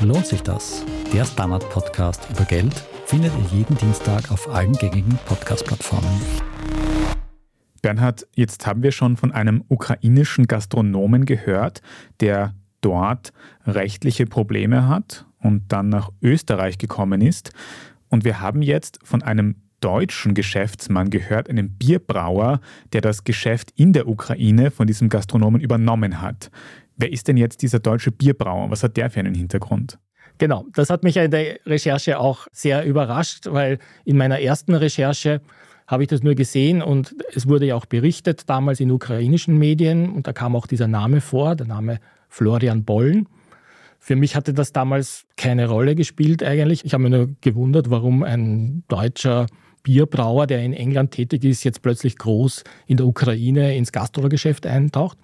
Lohnt 0.00 0.26
sich 0.26 0.40
das? 0.42 0.84
Der 1.12 1.24
Standard-Podcast 1.24 2.28
über 2.30 2.44
Geld 2.44 2.74
findet 3.06 3.32
ihr 3.34 3.58
jeden 3.58 3.76
Dienstag 3.76 4.30
auf 4.30 4.48
allen 4.54 4.74
gängigen 4.74 5.18
Podcast-Plattformen. 5.26 6.20
Bernhard, 7.82 8.24
jetzt 8.36 8.68
haben 8.68 8.84
wir 8.84 8.92
schon 8.92 9.16
von 9.16 9.32
einem 9.32 9.64
ukrainischen 9.66 10.46
Gastronomen 10.46 11.24
gehört, 11.24 11.82
der 12.20 12.54
dort 12.82 13.32
rechtliche 13.66 14.26
Probleme 14.26 14.86
hat 14.86 15.27
und 15.40 15.72
dann 15.72 15.88
nach 15.88 16.10
Österreich 16.22 16.78
gekommen 16.78 17.20
ist. 17.20 17.52
Und 18.08 18.24
wir 18.24 18.40
haben 18.40 18.62
jetzt 18.62 18.98
von 19.04 19.22
einem 19.22 19.56
deutschen 19.80 20.34
Geschäftsmann 20.34 21.10
gehört, 21.10 21.48
einem 21.48 21.70
Bierbrauer, 21.70 22.60
der 22.92 23.00
das 23.00 23.24
Geschäft 23.24 23.72
in 23.76 23.92
der 23.92 24.08
Ukraine 24.08 24.70
von 24.70 24.86
diesem 24.86 25.08
Gastronomen 25.08 25.60
übernommen 25.60 26.20
hat. 26.20 26.50
Wer 26.96 27.12
ist 27.12 27.28
denn 27.28 27.36
jetzt 27.36 27.62
dieser 27.62 27.78
deutsche 27.78 28.10
Bierbrauer? 28.10 28.70
Was 28.70 28.82
hat 28.82 28.96
der 28.96 29.10
für 29.10 29.20
einen 29.20 29.34
Hintergrund? 29.34 29.98
Genau, 30.38 30.66
das 30.74 30.90
hat 30.90 31.02
mich 31.02 31.16
in 31.16 31.30
der 31.30 31.58
Recherche 31.66 32.18
auch 32.18 32.46
sehr 32.52 32.84
überrascht, 32.84 33.46
weil 33.50 33.78
in 34.04 34.16
meiner 34.16 34.40
ersten 34.40 34.74
Recherche 34.74 35.40
habe 35.86 36.02
ich 36.02 36.08
das 36.08 36.22
nur 36.22 36.34
gesehen 36.34 36.82
und 36.82 37.14
es 37.32 37.48
wurde 37.48 37.66
ja 37.66 37.74
auch 37.74 37.86
berichtet 37.86 38.48
damals 38.48 38.78
in 38.78 38.90
ukrainischen 38.90 39.58
Medien 39.58 40.10
und 40.10 40.26
da 40.26 40.32
kam 40.32 40.54
auch 40.54 40.66
dieser 40.66 40.86
Name 40.86 41.20
vor, 41.20 41.56
der 41.56 41.66
Name 41.66 41.98
Florian 42.28 42.84
Bollen. 42.84 43.26
Für 44.08 44.16
mich 44.16 44.34
hatte 44.34 44.54
das 44.54 44.72
damals 44.72 45.26
keine 45.36 45.68
Rolle 45.68 45.94
gespielt 45.94 46.42
eigentlich. 46.42 46.82
Ich 46.82 46.94
habe 46.94 47.02
mir 47.02 47.10
nur 47.10 47.28
gewundert, 47.42 47.90
warum 47.90 48.22
ein 48.22 48.82
deutscher 48.88 49.44
Bierbrauer, 49.82 50.46
der 50.46 50.62
in 50.62 50.72
England 50.72 51.10
tätig 51.10 51.44
ist, 51.44 51.62
jetzt 51.62 51.82
plötzlich 51.82 52.16
groß 52.16 52.64
in 52.86 52.96
der 52.96 53.06
Ukraine 53.06 53.76
ins 53.76 53.92
Gastrogeschäft 53.92 54.66
eintaucht. 54.66 55.18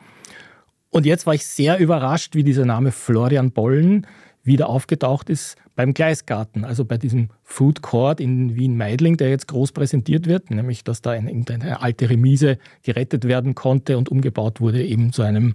Und 0.90 1.06
jetzt 1.06 1.24
war 1.24 1.32
ich 1.32 1.46
sehr 1.46 1.78
überrascht, 1.78 2.34
wie 2.34 2.44
dieser 2.44 2.66
Name 2.66 2.92
Florian 2.92 3.52
Bollen 3.52 4.06
wieder 4.42 4.68
aufgetaucht 4.68 5.30
ist 5.30 5.56
beim 5.76 5.94
Gleisgarten, 5.94 6.66
also 6.66 6.84
bei 6.84 6.98
diesem 6.98 7.30
Food 7.42 7.80
Court 7.80 8.20
in 8.20 8.54
Wien-Meidling, 8.54 9.16
der 9.16 9.30
jetzt 9.30 9.48
groß 9.48 9.72
präsentiert 9.72 10.26
wird, 10.26 10.50
nämlich 10.50 10.84
dass 10.84 11.00
da 11.00 11.12
eine, 11.12 11.30
eine 11.30 11.80
alte 11.80 12.10
Remise 12.10 12.58
gerettet 12.82 13.24
werden 13.24 13.54
konnte 13.54 13.96
und 13.96 14.10
umgebaut 14.10 14.60
wurde 14.60 14.84
eben 14.84 15.10
zu 15.10 15.22
einem 15.22 15.54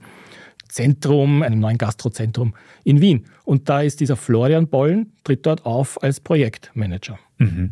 Zentrum, 0.70 1.44
einem 1.44 1.60
neuen 1.60 1.78
Gastrozentrum 1.78 2.54
in 2.84 3.02
Wien. 3.02 3.26
Und 3.44 3.68
da 3.70 3.82
ist 3.82 4.00
dieser 4.00 4.16
Florian 4.16 4.68
Bollen, 4.68 5.12
tritt 5.24 5.46
dort 5.46 5.66
auf 5.66 6.02
als 6.02 6.20
Projektmanager. 6.20 7.20
Mhm. 7.38 7.72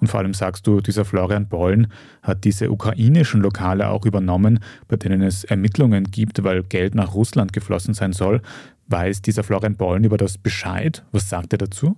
Und 0.00 0.08
vor 0.08 0.20
allem 0.20 0.34
sagst 0.34 0.66
du, 0.66 0.80
dieser 0.80 1.04
Florian 1.04 1.48
Bollen 1.48 1.92
hat 2.22 2.44
diese 2.44 2.70
ukrainischen 2.70 3.42
Lokale 3.42 3.88
auch 3.88 4.06
übernommen, 4.06 4.60
bei 4.88 4.96
denen 4.96 5.22
es 5.22 5.44
Ermittlungen 5.44 6.04
gibt, 6.04 6.42
weil 6.42 6.62
Geld 6.62 6.94
nach 6.94 7.14
Russland 7.14 7.52
geflossen 7.52 7.94
sein 7.94 8.12
soll. 8.12 8.40
Weiß 8.88 9.22
dieser 9.22 9.44
Florian 9.44 9.76
Bollen 9.76 10.04
über 10.04 10.16
das 10.16 10.38
Bescheid? 10.38 11.04
Was 11.12 11.28
sagt 11.28 11.52
er 11.52 11.58
dazu? 11.58 11.96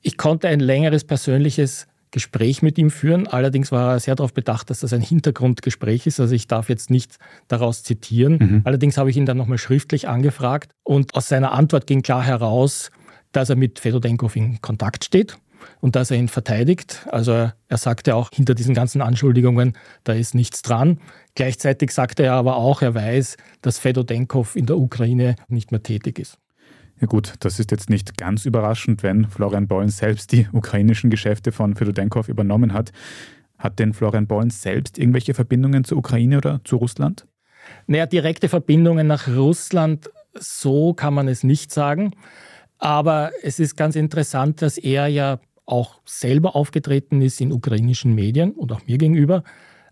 Ich 0.00 0.16
konnte 0.16 0.48
ein 0.48 0.60
längeres 0.60 1.04
persönliches 1.04 1.86
Gespräch 2.14 2.62
mit 2.62 2.78
ihm 2.78 2.90
führen. 2.90 3.26
Allerdings 3.26 3.72
war 3.72 3.94
er 3.94 4.00
sehr 4.00 4.14
darauf 4.14 4.32
bedacht, 4.32 4.70
dass 4.70 4.80
das 4.80 4.92
ein 4.92 5.00
Hintergrundgespräch 5.00 6.06
ist. 6.06 6.20
Also 6.20 6.32
ich 6.32 6.46
darf 6.46 6.68
jetzt 6.68 6.88
nicht 6.88 7.16
daraus 7.48 7.82
zitieren. 7.82 8.38
Mhm. 8.40 8.60
Allerdings 8.64 8.96
habe 8.96 9.10
ich 9.10 9.16
ihn 9.16 9.26
dann 9.26 9.36
nochmal 9.36 9.58
schriftlich 9.58 10.08
angefragt 10.08 10.70
und 10.84 11.14
aus 11.16 11.28
seiner 11.28 11.52
Antwort 11.52 11.88
ging 11.88 12.02
klar 12.02 12.22
heraus, 12.22 12.92
dass 13.32 13.50
er 13.50 13.56
mit 13.56 13.80
Fedodenkov 13.80 14.36
in 14.36 14.62
Kontakt 14.62 15.04
steht 15.04 15.36
und 15.80 15.96
dass 15.96 16.12
er 16.12 16.16
ihn 16.16 16.28
verteidigt. 16.28 17.04
Also 17.10 17.32
er 17.32 17.76
sagte 17.76 18.14
auch 18.14 18.30
hinter 18.32 18.54
diesen 18.54 18.74
ganzen 18.74 19.02
Anschuldigungen, 19.02 19.72
da 20.04 20.12
ist 20.12 20.36
nichts 20.36 20.62
dran. 20.62 21.00
Gleichzeitig 21.34 21.90
sagte 21.90 22.22
er 22.22 22.34
aber 22.34 22.56
auch, 22.56 22.80
er 22.80 22.94
weiß, 22.94 23.36
dass 23.60 23.78
Fedodenkov 23.80 24.54
in 24.54 24.66
der 24.66 24.78
Ukraine 24.78 25.34
nicht 25.48 25.72
mehr 25.72 25.82
tätig 25.82 26.20
ist. 26.20 26.38
Ja 27.00 27.06
gut, 27.06 27.34
das 27.40 27.58
ist 27.58 27.70
jetzt 27.70 27.90
nicht 27.90 28.16
ganz 28.16 28.46
überraschend, 28.46 29.02
wenn 29.02 29.28
Florian 29.28 29.66
Bollen 29.66 29.88
selbst 29.88 30.32
die 30.32 30.46
ukrainischen 30.52 31.10
Geschäfte 31.10 31.52
von 31.52 31.74
Fedodenkov 31.74 32.28
übernommen 32.28 32.72
hat. 32.72 32.92
Hat 33.58 33.78
denn 33.78 33.92
Florian 33.92 34.26
Bollen 34.26 34.50
selbst 34.50 34.98
irgendwelche 34.98 35.34
Verbindungen 35.34 35.84
zur 35.84 35.98
Ukraine 35.98 36.38
oder 36.38 36.60
zu 36.64 36.76
Russland? 36.76 37.26
Naja, 37.86 38.06
direkte 38.06 38.48
Verbindungen 38.48 39.06
nach 39.06 39.28
Russland, 39.28 40.10
so 40.34 40.94
kann 40.94 41.14
man 41.14 41.28
es 41.28 41.42
nicht 41.44 41.72
sagen. 41.72 42.12
Aber 42.78 43.30
es 43.42 43.58
ist 43.58 43.76
ganz 43.76 43.96
interessant, 43.96 44.62
dass 44.62 44.78
er 44.78 45.06
ja 45.06 45.40
auch 45.66 46.00
selber 46.04 46.54
aufgetreten 46.54 47.22
ist 47.22 47.40
in 47.40 47.52
ukrainischen 47.52 48.14
Medien 48.14 48.52
und 48.52 48.72
auch 48.72 48.86
mir 48.86 48.98
gegenüber 48.98 49.42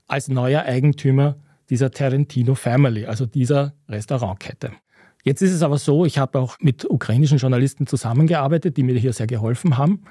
als 0.07 0.29
neuer 0.29 0.63
Eigentümer 0.63 1.37
dieser 1.71 1.91
Tarantino 1.91 2.55
Family, 2.55 3.07
also 3.07 3.25
dieser 3.25 3.75
Restaurantkette. 3.89 4.73
Jetzt 5.23 5.41
ist 5.41 5.53
es 5.53 5.63
aber 5.63 5.79
so, 5.79 6.05
ich 6.05 6.19
habe 6.19 6.39
auch 6.39 6.59
mit 6.61 6.89
ukrainischen 6.89 7.39
Journalisten 7.39 7.87
zusammengearbeitet, 7.87 8.77
die 8.77 8.83
mir 8.83 8.99
hier 8.99 9.13
sehr 9.13 9.29
geholfen 9.29 9.79
haben. 9.79 10.03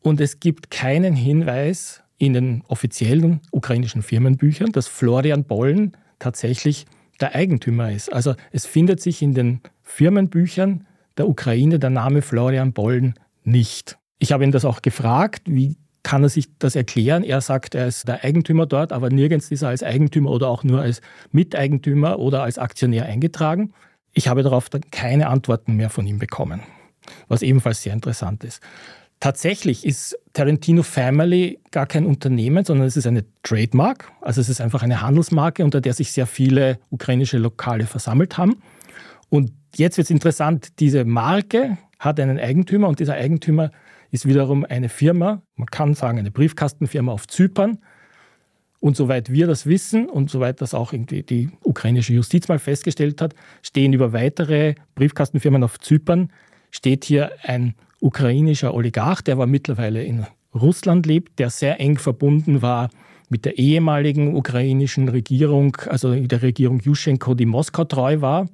Und 0.00 0.20
es 0.20 0.40
gibt 0.40 0.70
keinen 0.70 1.14
Hinweis 1.14 2.02
in 2.16 2.34
den 2.34 2.62
offiziellen 2.68 3.40
ukrainischen 3.50 4.02
Firmenbüchern, 4.02 4.72
dass 4.72 4.86
Florian 4.86 5.44
Bollen 5.44 5.96
tatsächlich 6.18 6.86
der 7.20 7.34
Eigentümer 7.34 7.90
ist. 7.92 8.12
Also 8.12 8.34
es 8.52 8.66
findet 8.66 9.00
sich 9.00 9.20
in 9.20 9.34
den 9.34 9.60
Firmenbüchern 9.82 10.86
der 11.16 11.28
Ukraine 11.28 11.78
der 11.78 11.90
Name 11.90 12.22
Florian 12.22 12.72
Bollen 12.72 13.14
nicht. 13.42 13.98
Ich 14.18 14.32
habe 14.32 14.44
ihn 14.44 14.52
das 14.52 14.64
auch 14.64 14.82
gefragt, 14.82 15.42
wie 15.46 15.76
kann 16.02 16.22
er 16.22 16.28
sich 16.28 16.46
das 16.58 16.76
erklären? 16.76 17.24
Er 17.24 17.40
sagt, 17.40 17.74
er 17.74 17.86
ist 17.86 18.08
der 18.08 18.24
Eigentümer 18.24 18.66
dort, 18.66 18.92
aber 18.92 19.10
nirgends 19.10 19.50
ist 19.50 19.62
er 19.62 19.68
als 19.68 19.82
Eigentümer 19.82 20.30
oder 20.30 20.48
auch 20.48 20.64
nur 20.64 20.80
als 20.80 21.00
Miteigentümer 21.32 22.18
oder 22.18 22.42
als 22.42 22.58
Aktionär 22.58 23.06
eingetragen. 23.06 23.72
Ich 24.12 24.28
habe 24.28 24.42
darauf 24.42 24.68
dann 24.68 24.82
keine 24.90 25.28
Antworten 25.28 25.74
mehr 25.74 25.90
von 25.90 26.06
ihm 26.06 26.18
bekommen, 26.18 26.62
was 27.28 27.42
ebenfalls 27.42 27.82
sehr 27.82 27.92
interessant 27.92 28.44
ist. 28.44 28.60
Tatsächlich 29.20 29.84
ist 29.84 30.18
Tarantino 30.32 30.82
Family 30.82 31.60
gar 31.70 31.86
kein 31.86 32.06
Unternehmen, 32.06 32.64
sondern 32.64 32.86
es 32.86 32.96
ist 32.96 33.06
eine 33.06 33.24
Trademark. 33.42 34.10
Also 34.22 34.40
es 34.40 34.48
ist 34.48 34.62
einfach 34.62 34.82
eine 34.82 35.02
Handelsmarke, 35.02 35.62
unter 35.62 35.82
der 35.82 35.92
sich 35.92 36.12
sehr 36.12 36.26
viele 36.26 36.78
ukrainische 36.88 37.36
Lokale 37.36 37.86
versammelt 37.86 38.38
haben. 38.38 38.62
Und 39.28 39.52
jetzt 39.76 39.98
wird 39.98 40.06
es 40.06 40.10
interessant, 40.10 40.80
diese 40.80 41.04
Marke 41.04 41.76
hat 41.98 42.18
einen 42.18 42.38
Eigentümer 42.38 42.88
und 42.88 42.98
dieser 42.98 43.14
Eigentümer 43.14 43.70
ist 44.10 44.26
wiederum 44.26 44.64
eine 44.64 44.88
Firma, 44.88 45.42
man 45.54 45.66
kann 45.66 45.94
sagen 45.94 46.18
eine 46.18 46.30
Briefkastenfirma 46.30 47.12
auf 47.12 47.28
Zypern. 47.28 47.78
Und 48.80 48.96
soweit 48.96 49.30
wir 49.30 49.46
das 49.46 49.66
wissen 49.66 50.08
und 50.08 50.30
soweit 50.30 50.62
das 50.62 50.72
auch 50.72 50.92
irgendwie 50.92 51.22
die 51.22 51.50
ukrainische 51.62 52.14
Justiz 52.14 52.48
mal 52.48 52.58
festgestellt 52.58 53.20
hat, 53.20 53.34
stehen 53.62 53.92
über 53.92 54.14
weitere 54.14 54.74
Briefkastenfirmen 54.94 55.62
auf 55.62 55.78
Zypern, 55.78 56.32
steht 56.70 57.04
hier 57.04 57.30
ein 57.42 57.74
ukrainischer 58.00 58.72
Oligarch, 58.72 59.20
der 59.20 59.34
aber 59.34 59.46
mittlerweile 59.46 60.02
in 60.02 60.26
Russland 60.54 61.06
lebt, 61.06 61.38
der 61.38 61.50
sehr 61.50 61.78
eng 61.78 61.98
verbunden 61.98 62.62
war 62.62 62.88
mit 63.28 63.44
der 63.44 63.58
ehemaligen 63.58 64.34
ukrainischen 64.34 65.08
Regierung, 65.08 65.76
also 65.86 66.14
der 66.14 66.42
Regierung 66.42 66.80
Juschenko, 66.80 67.34
die 67.34 67.46
Moskau 67.46 67.84
treu 67.84 68.20
war. 68.20 68.48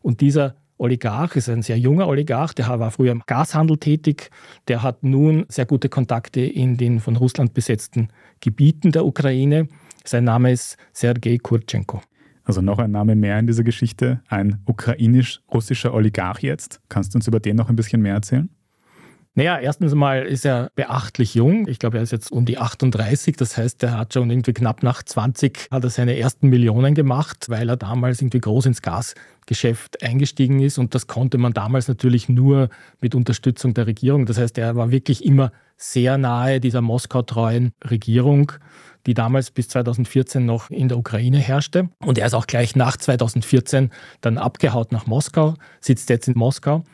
Und 0.00 0.20
dieser 0.20 0.54
Oligarch, 0.84 1.34
ist 1.36 1.48
ein 1.48 1.62
sehr 1.62 1.78
junger 1.78 2.06
Oligarch, 2.06 2.52
der 2.52 2.78
war 2.78 2.90
früher 2.90 3.12
im 3.12 3.22
Gashandel 3.26 3.78
tätig, 3.78 4.30
der 4.68 4.82
hat 4.82 5.02
nun 5.02 5.46
sehr 5.48 5.64
gute 5.64 5.88
Kontakte 5.88 6.42
in 6.42 6.76
den 6.76 7.00
von 7.00 7.16
Russland 7.16 7.54
besetzten 7.54 8.08
Gebieten 8.40 8.92
der 8.92 9.06
Ukraine. 9.06 9.66
Sein 10.04 10.24
Name 10.24 10.52
ist 10.52 10.76
Sergei 10.92 11.38
Kurchenko. 11.42 12.02
Also 12.44 12.60
noch 12.60 12.78
ein 12.78 12.90
Name 12.90 13.16
mehr 13.16 13.38
in 13.38 13.46
dieser 13.46 13.64
Geschichte, 13.64 14.20
ein 14.28 14.60
ukrainisch-russischer 14.66 15.94
Oligarch 15.94 16.40
jetzt. 16.40 16.80
Kannst 16.90 17.14
du 17.14 17.18
uns 17.18 17.26
über 17.26 17.40
den 17.40 17.56
noch 17.56 17.70
ein 17.70 17.76
bisschen 17.76 18.02
mehr 18.02 18.12
erzählen? 18.12 18.50
Naja, 19.36 19.58
erstens 19.58 19.94
mal 19.94 20.22
ist 20.26 20.44
er 20.46 20.70
beachtlich 20.76 21.34
jung. 21.34 21.66
Ich 21.66 21.80
glaube, 21.80 21.96
er 21.96 22.04
ist 22.04 22.12
jetzt 22.12 22.30
um 22.30 22.44
die 22.44 22.58
38. 22.58 23.34
Das 23.36 23.56
heißt, 23.56 23.82
er 23.82 23.98
hat 23.98 24.14
schon 24.14 24.30
irgendwie 24.30 24.52
knapp 24.52 24.84
nach 24.84 25.02
20 25.02 25.70
hat 25.72 25.82
er 25.82 25.90
seine 25.90 26.16
ersten 26.16 26.50
Millionen 26.50 26.94
gemacht, 26.94 27.46
weil 27.48 27.68
er 27.68 27.76
damals 27.76 28.20
irgendwie 28.20 28.38
groß 28.38 28.66
ins 28.66 28.80
Gasgeschäft 29.44 30.02
eingestiegen 30.02 30.60
ist. 30.60 30.78
Und 30.78 30.94
das 30.94 31.06
konnte 31.06 31.38
man 31.38 31.52
damals 31.52 31.88
natürlich 31.88 32.28
nur 32.28 32.68
mit 33.00 33.14
Unterstützung 33.14 33.74
der 33.74 33.86
Regierung. 33.86 34.26
Das 34.26 34.38
heißt, 34.38 34.56
er 34.58 34.74
war 34.76 34.90
wirklich 34.90 35.24
immer 35.24 35.52
sehr 35.76 36.18
nahe 36.18 36.60
dieser 36.60 36.80
Moskau-treuen 36.80 37.72
Regierung, 37.84 38.52
die 39.06 39.14
damals 39.14 39.50
bis 39.50 39.68
2014 39.68 40.46
noch 40.46 40.70
in 40.70 40.88
der 40.88 40.98
Ukraine 40.98 41.38
herrschte. 41.38 41.90
Und 41.98 42.16
er 42.16 42.26
ist 42.26 42.34
auch 42.34 42.46
gleich 42.46 42.74
nach 42.74 42.96
2014 42.96 43.90
dann 44.20 44.38
abgehaut 44.38 44.92
nach 44.92 45.06
Moskau, 45.06 45.54
sitzt 45.80 46.08
jetzt 46.08 46.28
in 46.28 46.38
Moskau. 46.38 46.84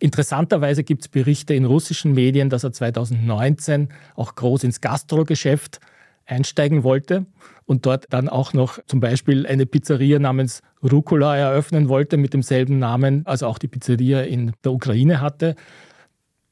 Interessanterweise 0.00 0.82
gibt 0.82 1.02
es 1.02 1.08
Berichte 1.08 1.54
in 1.54 1.66
russischen 1.66 2.12
Medien, 2.12 2.48
dass 2.48 2.64
er 2.64 2.72
2019 2.72 3.90
auch 4.16 4.34
groß 4.34 4.64
ins 4.64 4.80
Gastrogeschäft 4.80 5.78
einsteigen 6.26 6.82
wollte 6.84 7.26
und 7.66 7.86
dort 7.86 8.06
dann 8.10 8.28
auch 8.28 8.52
noch 8.52 8.78
zum 8.86 9.00
Beispiel 9.00 9.46
eine 9.46 9.66
Pizzeria 9.66 10.18
namens 10.18 10.62
Rucola 10.82 11.36
eröffnen 11.36 11.88
wollte 11.88 12.16
mit 12.16 12.34
demselben 12.34 12.78
Namen, 12.78 13.26
also 13.26 13.46
auch 13.46 13.58
die 13.58 13.68
Pizzeria 13.68 14.22
in 14.22 14.52
der 14.64 14.72
Ukraine 14.72 15.20
hatte. 15.20 15.56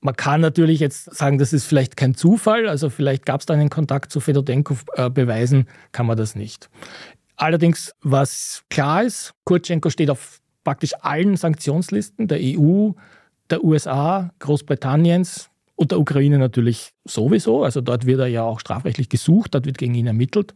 Man 0.00 0.14
kann 0.14 0.40
natürlich 0.40 0.78
jetzt 0.80 1.12
sagen, 1.14 1.38
das 1.38 1.52
ist 1.52 1.64
vielleicht 1.64 1.96
kein 1.96 2.14
Zufall, 2.14 2.68
also 2.68 2.88
vielleicht 2.88 3.26
gab 3.26 3.40
es 3.40 3.46
da 3.46 3.54
einen 3.54 3.68
Kontakt 3.70 4.12
zu 4.12 4.20
Fedodenko, 4.20 4.76
äh, 4.94 5.10
beweisen 5.10 5.66
kann 5.90 6.06
man 6.06 6.16
das 6.16 6.36
nicht. 6.36 6.70
Allerdings, 7.36 7.94
was 8.02 8.64
klar 8.70 9.02
ist, 9.04 9.34
Kurtschenko 9.44 9.90
steht 9.90 10.10
auf 10.10 10.40
praktisch 10.64 10.92
allen 11.00 11.36
Sanktionslisten 11.36 12.28
der 12.28 12.38
EU, 12.40 12.90
der 13.50 13.64
USA, 13.64 14.30
Großbritanniens 14.38 15.50
und 15.78 15.92
der 15.92 16.00
Ukraine 16.00 16.38
natürlich 16.38 16.90
sowieso. 17.04 17.62
Also 17.62 17.80
dort 17.80 18.04
wird 18.04 18.18
er 18.18 18.26
ja 18.26 18.42
auch 18.42 18.58
strafrechtlich 18.58 19.08
gesucht, 19.08 19.54
dort 19.54 19.64
wird 19.64 19.78
gegen 19.78 19.94
ihn 19.94 20.08
ermittelt. 20.08 20.52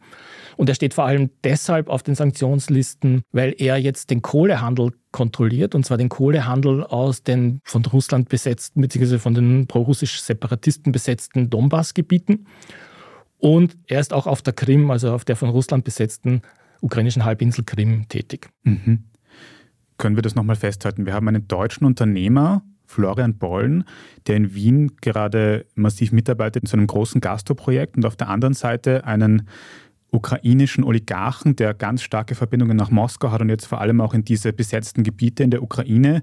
Und 0.57 0.67
er 0.67 0.75
steht 0.75 0.93
vor 0.93 1.05
allem 1.05 1.29
deshalb 1.45 1.87
auf 1.87 2.03
den 2.03 2.13
Sanktionslisten, 2.13 3.21
weil 3.31 3.55
er 3.57 3.77
jetzt 3.77 4.09
den 4.09 4.21
Kohlehandel 4.21 4.91
kontrolliert, 5.11 5.75
und 5.75 5.85
zwar 5.85 5.97
den 5.97 6.09
Kohlehandel 6.09 6.83
aus 6.83 7.23
den 7.23 7.61
von 7.63 7.85
Russland 7.85 8.27
besetzten, 8.27 8.81
beziehungsweise 8.81 9.17
von 9.17 9.33
den 9.33 9.65
prorussisch 9.65 10.21
Separatisten 10.21 10.91
besetzten 10.91 11.49
Donbass-Gebieten. 11.49 12.45
Und 13.37 13.77
er 13.87 14.01
ist 14.01 14.11
auch 14.11 14.27
auf 14.27 14.41
der 14.41 14.51
Krim, 14.51 14.91
also 14.91 15.13
auf 15.13 15.23
der 15.23 15.37
von 15.37 15.49
Russland 15.49 15.85
besetzten 15.85 16.41
ukrainischen 16.81 17.23
Halbinsel 17.23 17.63
Krim 17.63 18.09
tätig. 18.09 18.49
Mhm. 18.63 19.05
Können 19.97 20.17
wir 20.17 20.21
das 20.21 20.35
nochmal 20.35 20.57
festhalten? 20.57 21.05
Wir 21.05 21.13
haben 21.13 21.29
einen 21.29 21.47
deutschen 21.47 21.85
Unternehmer, 21.85 22.61
Florian 22.85 23.37
Bollen, 23.37 23.85
der 24.27 24.37
in 24.37 24.53
Wien 24.53 24.91
gerade 25.01 25.65
massiv 25.75 26.11
mitarbeitet 26.11 26.63
in 26.63 26.67
so 26.67 26.77
einem 26.77 26.87
großen 26.87 27.21
Gastroprojekt 27.21 27.97
und 27.97 28.05
auf 28.05 28.15
der 28.15 28.29
anderen 28.29 28.53
Seite 28.53 29.05
einen 29.05 29.47
ukrainischen 30.13 30.83
Oligarchen, 30.83 31.55
der 31.55 31.73
ganz 31.73 32.03
starke 32.03 32.35
Verbindungen 32.35 32.77
nach 32.77 32.91
Moskau 32.91 33.31
hat 33.31 33.41
und 33.41 33.49
jetzt 33.49 33.65
vor 33.65 33.81
allem 33.81 33.99
auch 33.99 34.13
in 34.13 34.23
diese 34.23 34.53
besetzten 34.53 35.03
Gebiete 35.03 35.43
in 35.43 35.49
der 35.49 35.63
Ukraine, 35.63 36.21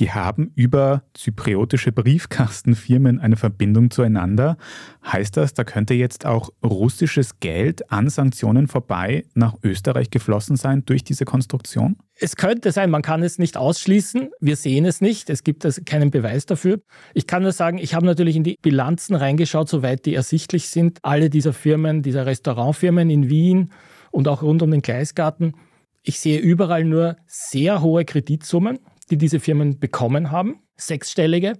die 0.00 0.12
haben 0.12 0.50
über 0.54 1.02
zypriotische 1.14 1.92
Briefkastenfirmen 1.92 3.20
eine 3.20 3.36
Verbindung 3.36 3.90
zueinander. 3.90 4.56
Heißt 5.04 5.36
das, 5.36 5.54
da 5.54 5.64
könnte 5.64 5.94
jetzt 5.94 6.26
auch 6.26 6.50
russisches 6.64 7.38
Geld 7.40 7.90
an 7.92 8.10
Sanktionen 8.10 8.66
vorbei 8.66 9.24
nach 9.34 9.54
Österreich 9.62 10.10
geflossen 10.10 10.56
sein 10.56 10.84
durch 10.84 11.04
diese 11.04 11.24
Konstruktion? 11.24 11.96
Es 12.18 12.36
könnte 12.36 12.72
sein, 12.72 12.90
man 12.90 13.02
kann 13.02 13.22
es 13.22 13.38
nicht 13.38 13.56
ausschließen. 13.56 14.30
Wir 14.40 14.56
sehen 14.56 14.84
es 14.84 15.00
nicht. 15.00 15.30
Es 15.30 15.44
gibt 15.44 15.66
keinen 15.86 16.10
Beweis 16.10 16.46
dafür. 16.46 16.80
Ich 17.12 17.26
kann 17.26 17.42
nur 17.42 17.52
sagen, 17.52 17.78
ich 17.78 17.94
habe 17.94 18.06
natürlich 18.06 18.36
in 18.36 18.44
die 18.44 18.56
Bilanzen 18.60 19.14
reingeschaut, 19.14 19.68
soweit 19.68 20.06
die 20.06 20.14
ersichtlich 20.14 20.68
sind. 20.68 20.98
Alle 21.02 21.30
dieser 21.30 21.52
Firmen, 21.52 22.02
dieser 22.02 22.26
Restaurantfirmen 22.26 23.10
in 23.10 23.28
Wien 23.28 23.70
und 24.10 24.28
auch 24.28 24.42
rund 24.42 24.62
um 24.62 24.70
den 24.70 24.82
Gleisgarten. 24.82 25.54
Ich 26.02 26.20
sehe 26.20 26.38
überall 26.38 26.84
nur 26.84 27.16
sehr 27.26 27.80
hohe 27.80 28.04
Kreditsummen 28.04 28.78
die 29.14 29.18
diese 29.18 29.40
Firmen 29.40 29.78
bekommen 29.78 30.30
haben, 30.30 30.56
sechsstellige, 30.76 31.54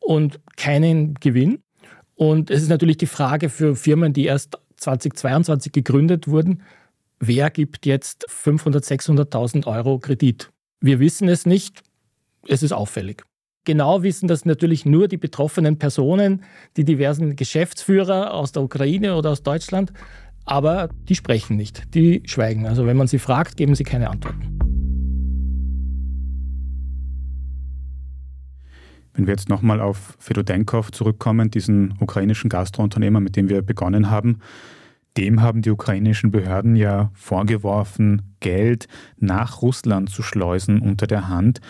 und 0.00 0.40
keinen 0.56 1.14
Gewinn. 1.14 1.58
Und 2.14 2.50
es 2.50 2.62
ist 2.62 2.68
natürlich 2.68 2.96
die 2.96 3.06
Frage 3.06 3.48
für 3.48 3.76
Firmen, 3.76 4.12
die 4.12 4.24
erst 4.24 4.58
2022 4.76 5.72
gegründet 5.72 6.28
wurden, 6.28 6.62
wer 7.18 7.50
gibt 7.50 7.84
jetzt 7.84 8.26
500.000, 8.28 9.30
600.000 9.30 9.66
Euro 9.66 9.98
Kredit? 9.98 10.50
Wir 10.80 11.00
wissen 11.00 11.28
es 11.28 11.46
nicht. 11.46 11.82
Es 12.46 12.62
ist 12.62 12.72
auffällig. 12.72 13.24
Genau 13.64 14.02
wissen 14.02 14.28
das 14.28 14.44
natürlich 14.44 14.86
nur 14.86 15.08
die 15.08 15.16
betroffenen 15.16 15.78
Personen, 15.78 16.44
die 16.76 16.84
diversen 16.84 17.36
Geschäftsführer 17.36 18.32
aus 18.32 18.52
der 18.52 18.62
Ukraine 18.62 19.16
oder 19.16 19.30
aus 19.30 19.42
Deutschland, 19.42 19.92
aber 20.46 20.88
die 21.08 21.14
sprechen 21.14 21.56
nicht, 21.56 21.94
die 21.94 22.22
schweigen. 22.24 22.66
Also 22.66 22.86
wenn 22.86 22.96
man 22.96 23.08
sie 23.08 23.18
fragt, 23.18 23.56
geben 23.56 23.74
sie 23.74 23.84
keine 23.84 24.08
Antworten. 24.08 24.57
Wenn 29.18 29.26
wir 29.26 29.32
jetzt 29.32 29.48
nochmal 29.48 29.80
auf 29.80 30.16
Fedodenkov 30.20 30.92
zurückkommen, 30.92 31.50
diesen 31.50 31.94
ukrainischen 31.98 32.48
Gastrounternehmer, 32.48 33.18
mit 33.18 33.34
dem 33.34 33.48
wir 33.48 33.62
begonnen 33.62 34.10
haben, 34.10 34.38
dem 35.16 35.42
haben 35.42 35.60
die 35.60 35.70
ukrainischen 35.70 36.30
Behörden 36.30 36.76
ja 36.76 37.10
vorgeworfen, 37.14 38.36
Geld 38.38 38.86
nach 39.16 39.60
Russland 39.60 40.08
zu 40.08 40.22
schleusen 40.22 40.78
unter 40.78 41.08
der 41.08 41.28
Hand. 41.28 41.60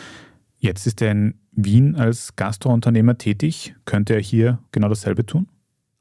Jetzt 0.58 0.86
ist 0.86 1.00
er 1.00 1.12
in 1.12 1.40
Wien 1.52 1.96
als 1.96 2.36
Gastrounternehmer 2.36 3.16
tätig. 3.16 3.74
Könnte 3.86 4.12
er 4.12 4.20
hier 4.20 4.58
genau 4.70 4.90
dasselbe 4.90 5.24
tun? 5.24 5.48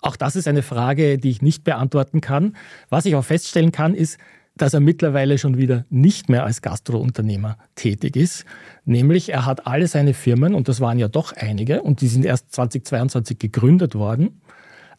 Auch 0.01 0.17
das 0.17 0.35
ist 0.35 0.49
eine 0.49 0.63
Frage, 0.63 1.17
die 1.17 1.29
ich 1.29 1.41
nicht 1.41 1.63
beantworten 1.63 2.19
kann. 2.19 2.57
Was 2.89 3.05
ich 3.05 3.15
auch 3.15 3.23
feststellen 3.23 3.71
kann, 3.71 3.93
ist, 3.93 4.17
dass 4.61 4.73
er 4.73 4.79
mittlerweile 4.79 5.37
schon 5.37 5.57
wieder 5.57 5.85
nicht 5.89 6.29
mehr 6.29 6.43
als 6.43 6.61
Gastrounternehmer 6.61 7.57
tätig 7.75 8.15
ist. 8.15 8.45
Nämlich 8.85 9.29
er 9.29 9.45
hat 9.45 9.67
alle 9.67 9.87
seine 9.87 10.13
Firmen, 10.13 10.53
und 10.53 10.67
das 10.67 10.81
waren 10.81 10.99
ja 10.99 11.07
doch 11.07 11.33
einige, 11.33 11.81
und 11.81 12.01
die 12.01 12.07
sind 12.07 12.25
erst 12.25 12.53
2022 12.53 13.39
gegründet 13.39 13.95
worden, 13.95 14.41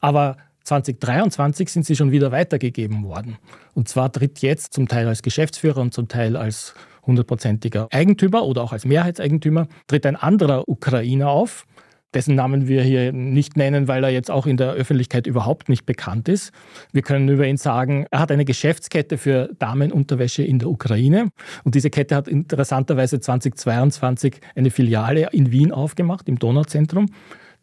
aber 0.01 0.37
2023 0.65 1.71
sind 1.71 1.87
sie 1.87 1.97
schon 1.97 2.11
wieder 2.11 2.31
weitergegeben 2.31 3.05
worden. 3.05 3.39
Und 3.75 3.89
zwar 3.89 4.13
tritt 4.13 4.41
jetzt 4.41 4.75
zum 4.75 4.87
Teil 4.87 5.09
als 5.09 5.23
Geschäftsführer 5.23 5.81
und 5.81 5.95
zum 5.95 6.09
Teil 6.09 6.37
als 6.37 6.75
hundertprozentiger 7.07 7.89
Eigentümer 7.91 8.45
oder 8.45 8.63
auch 8.63 8.73
als 8.73 8.85
Mehrheitseigentümer, 8.85 9.67
tritt 9.87 10.05
ein 10.05 10.17
anderer 10.17 10.69
Ukrainer 10.69 11.31
auf, 11.31 11.67
dessen 12.15 12.35
Namen 12.35 12.69
wir 12.69 12.83
hier 12.83 13.13
nicht 13.13 13.57
nennen, 13.57 13.89
weil 13.89 14.05
er 14.05 14.11
jetzt 14.11 14.31
auch 14.31 14.47
in 14.47 14.57
der 14.57 14.73
Öffentlichkeit 14.73 15.27
überhaupt 15.27 15.69
nicht 15.69 15.87
bekannt 15.87 16.29
ist. 16.29 16.53
Wir 16.93 17.03
können 17.03 17.29
über 17.29 17.47
ihn 17.47 17.57
sagen, 17.57 18.07
er 18.11 18.21
hat 18.21 18.33
eine 18.33 18.45
Geschäftskette 18.45 19.19
für 19.19 19.51
Damenunterwäsche 19.59 20.43
in 20.43 20.59
der 20.59 20.71
Ukraine 20.71 21.29
und 21.65 21.75
diese 21.75 21.91
Kette 21.91 22.17
hat 22.17 22.29
interessanterweise 22.29 23.21
2022 23.21 24.41
eine 24.55 24.71
Filiale 24.71 25.29
in 25.33 25.51
Wien 25.53 25.73
aufgemacht, 25.73 26.29
im 26.29 26.39
Donauzentrum. 26.39 27.07